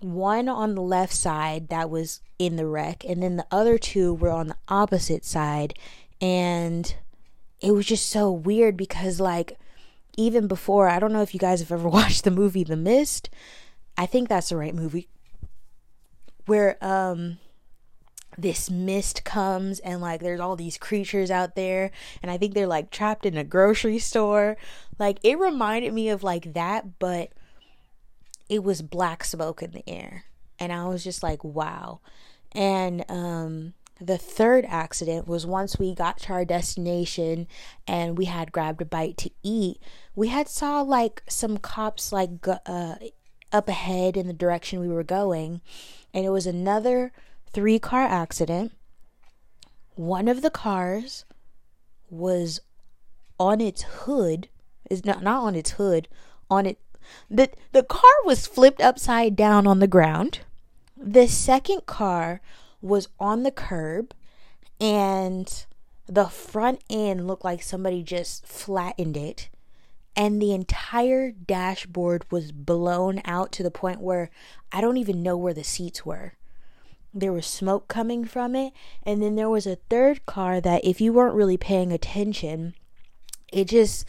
one 0.00 0.48
on 0.48 0.74
the 0.74 0.82
left 0.82 1.14
side 1.14 1.68
that 1.68 1.90
was 1.90 2.20
in 2.38 2.56
the 2.56 2.66
wreck, 2.66 3.04
and 3.04 3.22
then 3.22 3.36
the 3.36 3.46
other 3.50 3.78
two 3.78 4.14
were 4.14 4.30
on 4.30 4.48
the 4.48 4.56
opposite 4.68 5.24
side. 5.24 5.74
And 6.20 6.94
it 7.64 7.72
was 7.72 7.86
just 7.86 8.10
so 8.10 8.30
weird 8.30 8.76
because, 8.76 9.18
like, 9.18 9.58
even 10.18 10.46
before, 10.46 10.88
I 10.88 10.98
don't 10.98 11.12
know 11.12 11.22
if 11.22 11.32
you 11.32 11.40
guys 11.40 11.60
have 11.60 11.72
ever 11.72 11.88
watched 12.00 12.24
the 12.24 12.30
movie 12.30 12.62
The 12.62 12.76
Mist. 12.76 13.30
I 13.96 14.06
think 14.06 14.28
that's 14.28 14.50
the 14.50 14.56
right 14.56 14.74
movie. 14.74 15.08
Where, 16.46 16.76
um, 16.84 17.38
this 18.36 18.68
mist 18.68 19.24
comes 19.24 19.78
and 19.78 20.00
like 20.00 20.20
there's 20.20 20.40
all 20.40 20.56
these 20.56 20.76
creatures 20.76 21.30
out 21.30 21.54
there 21.54 21.92
and 22.20 22.32
i 22.32 22.36
think 22.36 22.52
they're 22.52 22.66
like 22.66 22.90
trapped 22.90 23.24
in 23.24 23.36
a 23.36 23.44
grocery 23.44 23.96
store 24.00 24.56
like 24.98 25.20
it 25.22 25.38
reminded 25.38 25.94
me 25.94 26.08
of 26.08 26.24
like 26.24 26.52
that 26.52 26.98
but 26.98 27.30
it 28.48 28.64
was 28.64 28.82
black 28.82 29.22
smoke 29.22 29.62
in 29.62 29.70
the 29.70 29.88
air 29.88 30.24
and 30.58 30.72
i 30.72 30.84
was 30.84 31.04
just 31.04 31.22
like 31.22 31.44
wow 31.44 32.00
and 32.50 33.04
um 33.08 33.72
the 34.06 34.18
third 34.18 34.64
accident 34.68 35.26
was 35.26 35.46
once 35.46 35.78
we 35.78 35.94
got 35.94 36.18
to 36.18 36.32
our 36.32 36.44
destination 36.44 37.46
and 37.86 38.18
we 38.18 38.26
had 38.26 38.52
grabbed 38.52 38.82
a 38.82 38.84
bite 38.84 39.16
to 39.16 39.30
eat 39.42 39.80
we 40.14 40.28
had 40.28 40.48
saw 40.48 40.80
like 40.80 41.22
some 41.28 41.58
cops 41.58 42.12
like 42.12 42.30
uh 42.46 42.94
up 43.52 43.68
ahead 43.68 44.16
in 44.16 44.26
the 44.26 44.32
direction 44.32 44.80
we 44.80 44.88
were 44.88 45.04
going 45.04 45.60
and 46.14 46.24
it 46.24 46.30
was 46.30 46.46
another 46.46 47.12
three 47.52 47.78
car 47.78 48.02
accident. 48.02 48.72
One 49.96 50.28
of 50.28 50.42
the 50.42 50.50
cars 50.50 51.24
was 52.08 52.60
on 53.38 53.60
its 53.60 53.82
hood, 53.82 54.48
is 54.88 55.04
not 55.04 55.22
not 55.22 55.42
on 55.42 55.54
its 55.54 55.72
hood, 55.72 56.08
on 56.48 56.66
it 56.66 56.78
the 57.28 57.50
the 57.72 57.82
car 57.82 58.12
was 58.24 58.46
flipped 58.46 58.80
upside 58.80 59.36
down 59.36 59.66
on 59.66 59.80
the 59.80 59.86
ground. 59.88 60.40
The 60.96 61.26
second 61.26 61.86
car 61.86 62.40
was 62.84 63.08
on 63.18 63.42
the 63.42 63.50
curb 63.50 64.14
and 64.80 65.66
the 66.06 66.26
front 66.26 66.82
end 66.90 67.26
looked 67.26 67.44
like 67.44 67.62
somebody 67.62 68.02
just 68.02 68.46
flattened 68.46 69.16
it 69.16 69.48
and 70.14 70.40
the 70.40 70.52
entire 70.52 71.32
dashboard 71.32 72.30
was 72.30 72.52
blown 72.52 73.20
out 73.24 73.50
to 73.52 73.62
the 73.62 73.70
point 73.70 74.00
where 74.00 74.30
I 74.70 74.80
don't 74.80 74.98
even 74.98 75.22
know 75.22 75.36
where 75.36 75.54
the 75.54 75.64
seats 75.64 76.06
were. 76.06 76.34
There 77.12 77.32
was 77.32 77.46
smoke 77.46 77.88
coming 77.88 78.24
from 78.24 78.54
it 78.54 78.72
and 79.02 79.22
then 79.22 79.34
there 79.34 79.48
was 79.48 79.66
a 79.66 79.78
third 79.88 80.26
car 80.26 80.60
that 80.60 80.84
if 80.84 81.00
you 81.00 81.12
weren't 81.12 81.34
really 81.34 81.56
paying 81.56 81.92
attention 81.92 82.74
it 83.52 83.68
just 83.68 84.08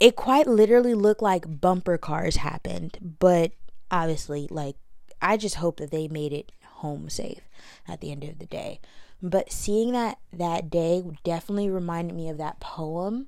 it 0.00 0.16
quite 0.16 0.46
literally 0.46 0.94
looked 0.94 1.22
like 1.22 1.60
bumper 1.60 1.98
cars 1.98 2.36
happened. 2.36 3.16
But 3.18 3.52
obviously 3.90 4.46
like 4.50 4.76
i 5.20 5.36
just 5.36 5.56
hope 5.56 5.78
that 5.78 5.90
they 5.90 6.08
made 6.08 6.32
it 6.32 6.52
home 6.64 7.08
safe 7.08 7.40
at 7.88 8.00
the 8.00 8.10
end 8.10 8.24
of 8.24 8.38
the 8.38 8.46
day 8.46 8.80
but 9.22 9.52
seeing 9.52 9.92
that 9.92 10.18
that 10.32 10.70
day 10.70 11.02
definitely 11.24 11.68
reminded 11.68 12.14
me 12.14 12.28
of 12.28 12.38
that 12.38 12.60
poem 12.60 13.26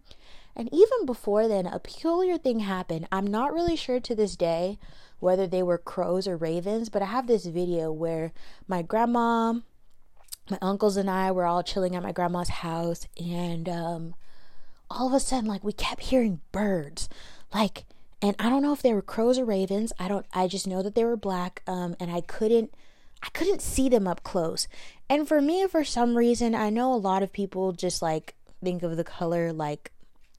and 0.54 0.68
even 0.72 1.06
before 1.06 1.48
then 1.48 1.66
a 1.66 1.78
peculiar 1.78 2.38
thing 2.38 2.60
happened 2.60 3.06
i'm 3.12 3.26
not 3.26 3.52
really 3.52 3.76
sure 3.76 4.00
to 4.00 4.14
this 4.14 4.36
day 4.36 4.78
whether 5.22 5.46
they 5.46 5.62
were 5.62 5.78
crows 5.78 6.26
or 6.26 6.36
ravens. 6.36 6.88
But 6.88 7.00
I 7.00 7.06
have 7.06 7.28
this 7.28 7.46
video 7.46 7.92
where 7.92 8.32
my 8.66 8.82
grandma, 8.82 9.52
my 10.50 10.58
uncles, 10.60 10.96
and 10.96 11.08
I 11.08 11.30
were 11.30 11.46
all 11.46 11.62
chilling 11.62 11.94
at 11.94 12.02
my 12.02 12.10
grandma's 12.10 12.48
house, 12.48 13.06
and 13.16 13.68
um, 13.68 14.14
all 14.90 15.06
of 15.06 15.12
a 15.12 15.20
sudden, 15.20 15.48
like, 15.48 15.62
we 15.62 15.72
kept 15.72 16.02
hearing 16.02 16.40
birds. 16.50 17.08
Like, 17.54 17.84
and 18.20 18.34
I 18.40 18.48
don't 18.48 18.62
know 18.62 18.72
if 18.72 18.82
they 18.82 18.92
were 18.92 19.00
crows 19.00 19.38
or 19.38 19.44
ravens. 19.44 19.92
I 19.96 20.08
don't, 20.08 20.26
I 20.34 20.48
just 20.48 20.66
know 20.66 20.82
that 20.82 20.96
they 20.96 21.04
were 21.04 21.16
black, 21.16 21.62
um, 21.68 21.94
and 22.00 22.10
I 22.10 22.20
couldn't. 22.20 22.74
I 23.22 23.28
couldn't 23.30 23.62
see 23.62 23.88
them 23.88 24.08
up 24.08 24.22
close. 24.22 24.68
And 25.08 25.28
for 25.28 25.40
me, 25.40 25.66
for 25.66 25.84
some 25.84 26.16
reason, 26.16 26.54
I 26.54 26.70
know 26.70 26.92
a 26.92 26.96
lot 26.96 27.22
of 27.22 27.32
people 27.32 27.72
just 27.72 28.02
like 28.02 28.34
think 28.62 28.82
of 28.82 28.96
the 28.96 29.04
color 29.04 29.52
like 29.52 29.92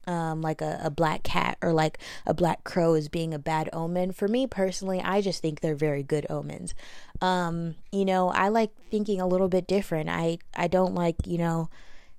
um, 0.06 0.42
like 0.42 0.60
a, 0.60 0.80
a 0.82 0.90
black 0.90 1.22
cat 1.22 1.56
or 1.62 1.72
like 1.72 1.98
a 2.26 2.34
black 2.34 2.64
crow 2.64 2.94
as 2.94 3.08
being 3.08 3.32
a 3.32 3.38
bad 3.38 3.70
omen. 3.72 4.12
For 4.12 4.28
me 4.28 4.46
personally, 4.46 5.00
I 5.00 5.20
just 5.20 5.40
think 5.40 5.60
they're 5.60 5.74
very 5.74 6.02
good 6.02 6.26
omens. 6.28 6.74
Um, 7.20 7.76
you 7.90 8.04
know, 8.04 8.28
I 8.28 8.48
like 8.48 8.70
thinking 8.90 9.20
a 9.20 9.26
little 9.26 9.48
bit 9.48 9.66
different. 9.66 10.08
I 10.10 10.38
I 10.54 10.68
don't 10.68 10.94
like 10.94 11.26
you 11.26 11.38
know 11.38 11.70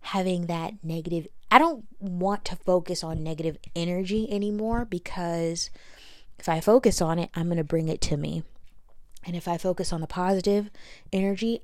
having 0.02 0.48
that 0.48 0.74
negative. 0.84 1.28
I 1.52 1.60
don't 1.60 1.86
want 2.00 2.44
to 2.46 2.56
focus 2.56 3.04
on 3.04 3.24
negative 3.24 3.58
energy 3.76 4.32
anymore 4.32 4.86
because 4.86 5.70
if 6.40 6.50
I 6.50 6.60
focus 6.60 7.02
on 7.02 7.20
it, 7.20 7.30
I'm 7.34 7.46
going 7.46 7.58
to 7.58 7.64
bring 7.64 7.88
it 7.88 8.02
to 8.02 8.18
me. 8.18 8.44
And 9.26 9.36
if 9.36 9.48
I 9.48 9.58
focus 9.58 9.92
on 9.92 10.02
the 10.02 10.08
positive 10.08 10.70
energy, 11.12 11.62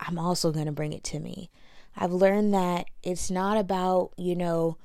I'm 0.00 0.18
also 0.18 0.50
going 0.50 0.66
to 0.66 0.72
bring 0.72 0.92
it 0.92 1.04
to 1.04 1.20
me. 1.20 1.50
I've 1.96 2.12
learned 2.12 2.54
that 2.54 2.86
it's 3.02 3.30
not 3.30 3.58
about, 3.58 4.12
you 4.16 4.34
know, 4.34 4.78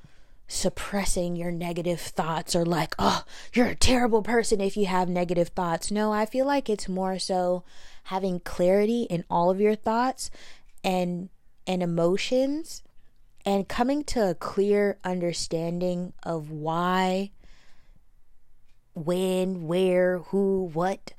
suppressing 0.48 1.36
your 1.36 1.52
negative 1.52 2.00
thoughts 2.00 2.56
or 2.56 2.66
like, 2.66 2.96
oh, 3.00 3.24
you're 3.54 3.68
a 3.68 3.76
terrible 3.76 4.22
person 4.22 4.62
if 4.62 4.78
you 4.78 4.86
have 4.86 5.10
negative 5.10 5.50
thoughts. 5.50 5.92
No, 5.92 6.12
I 6.12 6.26
feel 6.26 6.46
like 6.46 6.70
it's 6.70 6.90
more 6.90 7.20
so 7.20 7.64
having 8.06 8.40
clarity 8.40 9.04
in 9.04 9.24
all 9.30 9.50
of 9.50 9.60
your 9.60 9.76
thoughts 9.76 10.30
and 10.84 11.30
and 11.66 11.84
emotions 11.84 12.82
and 13.46 13.68
coming 13.68 14.04
to 14.06 14.30
a 14.30 14.36
clear 14.36 14.98
understanding 15.04 16.14
of 16.24 16.50
why 16.50 17.32
when, 18.94 19.68
where, 19.68 20.20
who, 20.20 20.70
what 20.74 21.14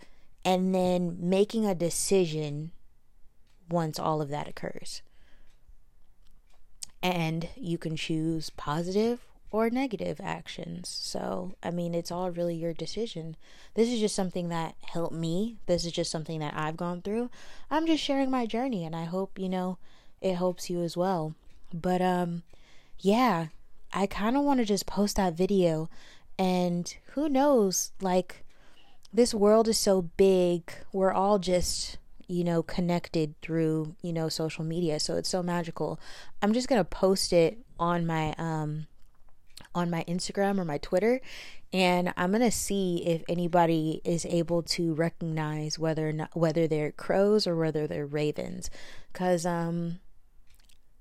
and 0.48 0.74
then 0.74 1.14
making 1.20 1.66
a 1.66 1.74
decision 1.74 2.70
once 3.68 3.98
all 3.98 4.22
of 4.22 4.30
that 4.30 4.48
occurs 4.48 5.02
and 7.02 7.50
you 7.54 7.76
can 7.76 7.96
choose 7.96 8.48
positive 8.48 9.26
or 9.50 9.68
negative 9.68 10.18
actions. 10.24 10.88
So, 10.88 11.54
I 11.62 11.70
mean, 11.70 11.94
it's 11.94 12.10
all 12.10 12.30
really 12.30 12.54
your 12.54 12.72
decision. 12.72 13.36
This 13.74 13.90
is 13.90 14.00
just 14.00 14.14
something 14.14 14.48
that 14.48 14.74
helped 14.80 15.14
me. 15.14 15.58
This 15.66 15.84
is 15.84 15.92
just 15.92 16.10
something 16.10 16.40
that 16.40 16.54
I've 16.56 16.78
gone 16.78 17.02
through. 17.02 17.28
I'm 17.70 17.86
just 17.86 18.02
sharing 18.02 18.30
my 18.30 18.46
journey 18.46 18.86
and 18.86 18.96
I 18.96 19.04
hope, 19.04 19.38
you 19.38 19.50
know, 19.50 19.76
it 20.22 20.36
helps 20.36 20.70
you 20.70 20.80
as 20.80 20.96
well. 20.96 21.34
But 21.74 22.00
um 22.00 22.42
yeah, 23.00 23.48
I 23.92 24.06
kind 24.06 24.34
of 24.34 24.44
want 24.44 24.60
to 24.60 24.64
just 24.64 24.86
post 24.86 25.16
that 25.16 25.34
video 25.34 25.90
and 26.38 26.96
who 27.12 27.28
knows 27.28 27.92
like 28.00 28.46
this 29.12 29.34
world 29.34 29.68
is 29.68 29.78
so 29.78 30.02
big. 30.02 30.70
We're 30.92 31.12
all 31.12 31.38
just 31.38 31.98
you 32.28 32.44
know, 32.44 32.62
connected 32.62 33.34
through, 33.40 33.96
you 34.02 34.12
know, 34.12 34.28
social 34.28 34.62
media. 34.62 35.00
So 35.00 35.16
it's 35.16 35.30
so 35.30 35.42
magical. 35.42 35.98
I'm 36.42 36.52
just 36.52 36.68
going 36.68 36.80
to 36.80 36.84
post 36.84 37.32
it 37.32 37.58
on 37.80 38.06
my 38.06 38.34
um 38.38 38.86
on 39.74 39.90
my 39.90 40.04
Instagram 40.08 40.58
or 40.58 40.64
my 40.64 40.78
Twitter 40.78 41.20
and 41.72 42.12
I'm 42.16 42.30
going 42.30 42.42
to 42.42 42.50
see 42.50 43.04
if 43.06 43.22
anybody 43.28 44.00
is 44.04 44.24
able 44.26 44.62
to 44.62 44.94
recognize 44.94 45.78
whether 45.78 46.08
or 46.08 46.12
not 46.12 46.34
whether 46.34 46.66
they're 46.66 46.90
crows 46.90 47.46
or 47.46 47.54
whether 47.54 47.86
they're 47.86 48.06
ravens 48.06 48.70
cuz 49.12 49.46
um 49.46 50.00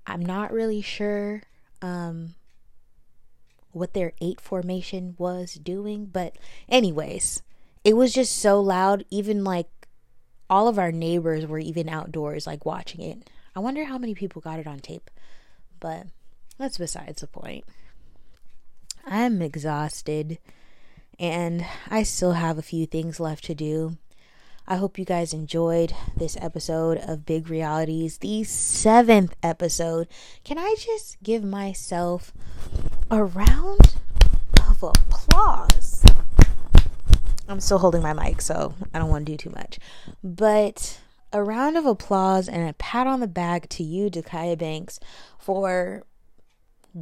I'm 0.06 0.24
not 0.24 0.52
really 0.52 0.80
sure 0.80 1.42
um 1.82 2.34
what 3.72 3.94
their 3.94 4.12
eight 4.20 4.40
formation 4.40 5.14
was 5.18 5.54
doing, 5.54 6.06
but 6.06 6.36
anyways, 6.68 7.42
it 7.84 7.96
was 7.96 8.12
just 8.12 8.38
so 8.38 8.60
loud 8.60 9.04
even 9.10 9.44
like 9.44 9.68
all 10.50 10.68
of 10.68 10.78
our 10.78 10.92
neighbors 10.92 11.46
were 11.46 11.58
even 11.58 11.88
outdoors, 11.88 12.46
like 12.46 12.64
watching 12.64 13.00
it. 13.02 13.30
I 13.54 13.60
wonder 13.60 13.84
how 13.84 13.98
many 13.98 14.14
people 14.14 14.40
got 14.40 14.58
it 14.58 14.66
on 14.66 14.78
tape, 14.80 15.10
but 15.80 16.06
that's 16.58 16.78
besides 16.78 17.20
the 17.20 17.26
point. 17.26 17.64
I'm 19.06 19.42
exhausted 19.42 20.38
and 21.18 21.66
I 21.90 22.02
still 22.02 22.32
have 22.32 22.58
a 22.58 22.62
few 22.62 22.86
things 22.86 23.18
left 23.18 23.44
to 23.44 23.54
do. 23.54 23.96
I 24.66 24.76
hope 24.76 24.98
you 24.98 25.04
guys 25.06 25.32
enjoyed 25.32 25.94
this 26.16 26.36
episode 26.40 26.98
of 26.98 27.24
Big 27.24 27.48
Realities, 27.48 28.18
the 28.18 28.44
seventh 28.44 29.34
episode. 29.42 30.08
Can 30.44 30.58
I 30.58 30.74
just 30.78 31.22
give 31.22 31.42
myself 31.42 32.34
a 33.10 33.24
round 33.24 33.94
of 34.68 34.82
applause? 34.82 36.04
I'm 37.48 37.60
still 37.60 37.78
holding 37.78 38.02
my 38.02 38.12
mic, 38.12 38.42
so 38.42 38.74
I 38.92 38.98
don't 38.98 39.08
want 39.08 39.24
to 39.26 39.32
do 39.32 39.36
too 39.36 39.50
much. 39.50 39.78
But 40.22 41.00
a 41.32 41.42
round 41.42 41.76
of 41.76 41.86
applause 41.86 42.46
and 42.48 42.68
a 42.68 42.74
pat 42.74 43.06
on 43.06 43.20
the 43.20 43.26
back 43.26 43.68
to 43.70 43.82
you, 43.82 44.10
Dakaya 44.10 44.56
Banks, 44.56 45.00
for 45.38 46.04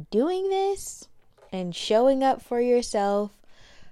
doing 0.09 0.49
this 0.49 1.07
and 1.51 1.75
showing 1.75 2.23
up 2.23 2.41
for 2.41 2.61
yourself, 2.61 3.31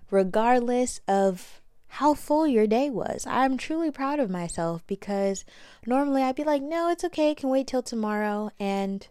regardless 0.09 1.01
of 1.07 1.61
how 1.87 2.13
full 2.13 2.47
your 2.47 2.67
day 2.67 2.89
was. 2.89 3.25
I'm 3.27 3.57
truly 3.57 3.91
proud 3.91 4.19
of 4.19 4.29
myself 4.29 4.85
because 4.87 5.45
normally 5.85 6.21
I'd 6.21 6.35
be 6.35 6.43
like, 6.43 6.61
no, 6.61 6.89
it's 6.89 7.03
okay, 7.05 7.31
I 7.31 7.35
can 7.35 7.49
wait 7.49 7.67
till 7.67 7.81
tomorrow. 7.81 8.51
And, 8.59 9.07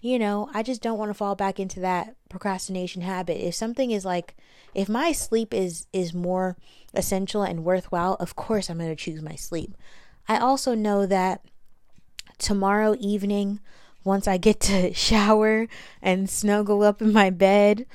you 0.00 0.18
know, 0.18 0.50
I 0.52 0.62
just 0.62 0.82
don't 0.82 0.98
want 0.98 1.10
to 1.10 1.14
fall 1.14 1.36
back 1.36 1.60
into 1.60 1.80
that 1.80 2.16
procrastination 2.28 3.02
habit. 3.02 3.44
If 3.44 3.54
something 3.54 3.92
is 3.92 4.04
like, 4.04 4.36
if 4.74 4.88
my 4.88 5.12
sleep 5.12 5.54
is 5.54 5.86
is 5.92 6.12
more 6.12 6.56
essential 6.94 7.42
and 7.42 7.64
worthwhile, 7.64 8.14
of 8.14 8.36
course 8.36 8.68
I'm 8.68 8.78
going 8.78 8.90
to 8.90 8.96
choose 8.96 9.22
my 9.22 9.34
sleep. 9.34 9.76
I 10.28 10.38
also 10.38 10.74
know 10.74 11.06
that 11.06 11.44
tomorrow 12.38 12.96
evening, 12.98 13.60
once 14.04 14.26
I 14.26 14.36
get 14.36 14.60
to 14.68 14.92
shower 14.92 15.66
and 16.02 16.28
snuggle 16.28 16.82
up 16.82 17.02
in 17.02 17.12
my 17.12 17.30
bed, 17.30 17.86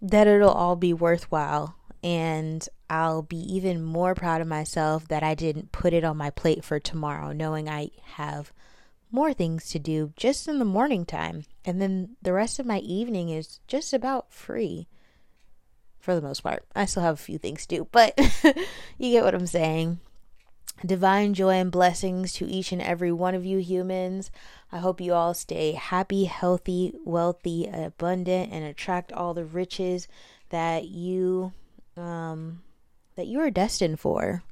that 0.00 0.26
it'll 0.26 0.50
all 0.50 0.76
be 0.76 0.92
worthwhile. 0.92 1.74
And 2.02 2.66
I'll 2.88 3.22
be 3.22 3.38
even 3.38 3.82
more 3.82 4.14
proud 4.14 4.40
of 4.40 4.46
myself 4.46 5.08
that 5.08 5.22
I 5.22 5.34
didn't 5.34 5.72
put 5.72 5.92
it 5.92 6.04
on 6.04 6.16
my 6.16 6.30
plate 6.30 6.64
for 6.64 6.78
tomorrow, 6.78 7.32
knowing 7.32 7.68
I 7.68 7.90
have 8.14 8.52
more 9.10 9.32
things 9.32 9.68
to 9.70 9.78
do 9.78 10.12
just 10.16 10.46
in 10.46 10.58
the 10.58 10.64
morning 10.64 11.04
time. 11.04 11.44
And 11.64 11.82
then 11.82 12.16
the 12.22 12.32
rest 12.32 12.58
of 12.58 12.66
my 12.66 12.78
evening 12.78 13.30
is 13.30 13.58
just 13.66 13.92
about 13.92 14.32
free 14.32 14.86
for 15.98 16.14
the 16.14 16.22
most 16.22 16.42
part. 16.42 16.64
I 16.74 16.86
still 16.86 17.02
have 17.02 17.14
a 17.14 17.18
few 17.18 17.38
things 17.38 17.66
to 17.66 17.76
do, 17.76 17.88
but 17.90 18.18
you 18.98 19.12
get 19.12 19.24
what 19.24 19.34
I'm 19.34 19.46
saying. 19.46 20.00
Divine 20.86 21.34
joy 21.34 21.54
and 21.54 21.72
blessings 21.72 22.32
to 22.34 22.46
each 22.46 22.70
and 22.70 22.80
every 22.80 23.10
one 23.10 23.34
of 23.34 23.44
you 23.44 23.58
humans. 23.58 24.30
I 24.70 24.78
hope 24.78 25.00
you 25.00 25.12
all 25.12 25.34
stay 25.34 25.72
happy, 25.72 26.24
healthy, 26.24 26.94
wealthy, 27.04 27.66
abundant, 27.66 28.52
and 28.52 28.64
attract 28.64 29.12
all 29.12 29.34
the 29.34 29.44
riches 29.44 30.06
that 30.50 30.88
you 30.88 31.52
um 31.96 32.62
that 33.16 33.26
you 33.26 33.40
are 33.40 33.50
destined 33.50 33.98
for. 33.98 34.44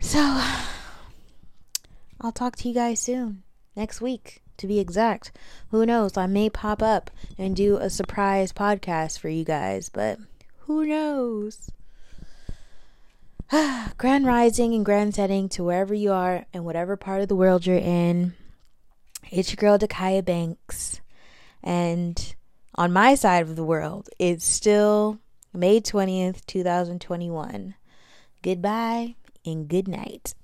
So 0.00 0.18
I'll 2.20 2.32
talk 2.32 2.56
to 2.56 2.68
you 2.68 2.74
guys 2.74 3.00
soon. 3.00 3.42
Next 3.76 4.00
week 4.00 4.42
to 4.58 4.66
be 4.66 4.78
exact. 4.78 5.32
Who 5.70 5.86
knows? 5.86 6.16
I 6.16 6.26
may 6.26 6.50
pop 6.50 6.82
up 6.82 7.10
and 7.36 7.56
do 7.56 7.76
a 7.76 7.90
surprise 7.90 8.52
podcast 8.52 9.18
for 9.18 9.28
you 9.28 9.44
guys, 9.44 9.88
but 9.88 10.18
who 10.60 10.84
knows? 10.86 11.70
grand 13.96 14.26
rising 14.26 14.74
and 14.74 14.84
grand 14.84 15.14
setting 15.14 15.48
to 15.48 15.64
wherever 15.64 15.94
you 15.94 16.12
are 16.12 16.44
and 16.52 16.64
whatever 16.64 16.96
part 16.96 17.22
of 17.22 17.28
the 17.28 17.36
world 17.36 17.64
you're 17.66 17.76
in. 17.76 18.34
It's 19.30 19.50
your 19.50 19.56
girl 19.56 19.78
Dakaya 19.78 20.24
Banks. 20.24 21.00
And 21.62 22.34
on 22.74 22.92
my 22.92 23.14
side 23.14 23.42
of 23.42 23.56
the 23.56 23.64
world, 23.64 24.08
it's 24.18 24.44
still 24.44 25.18
May 25.52 25.80
20th, 25.80 26.44
2021. 26.46 27.74
Goodbye 28.42 29.14
and 29.44 29.68
good 29.68 29.88
night. 29.88 30.34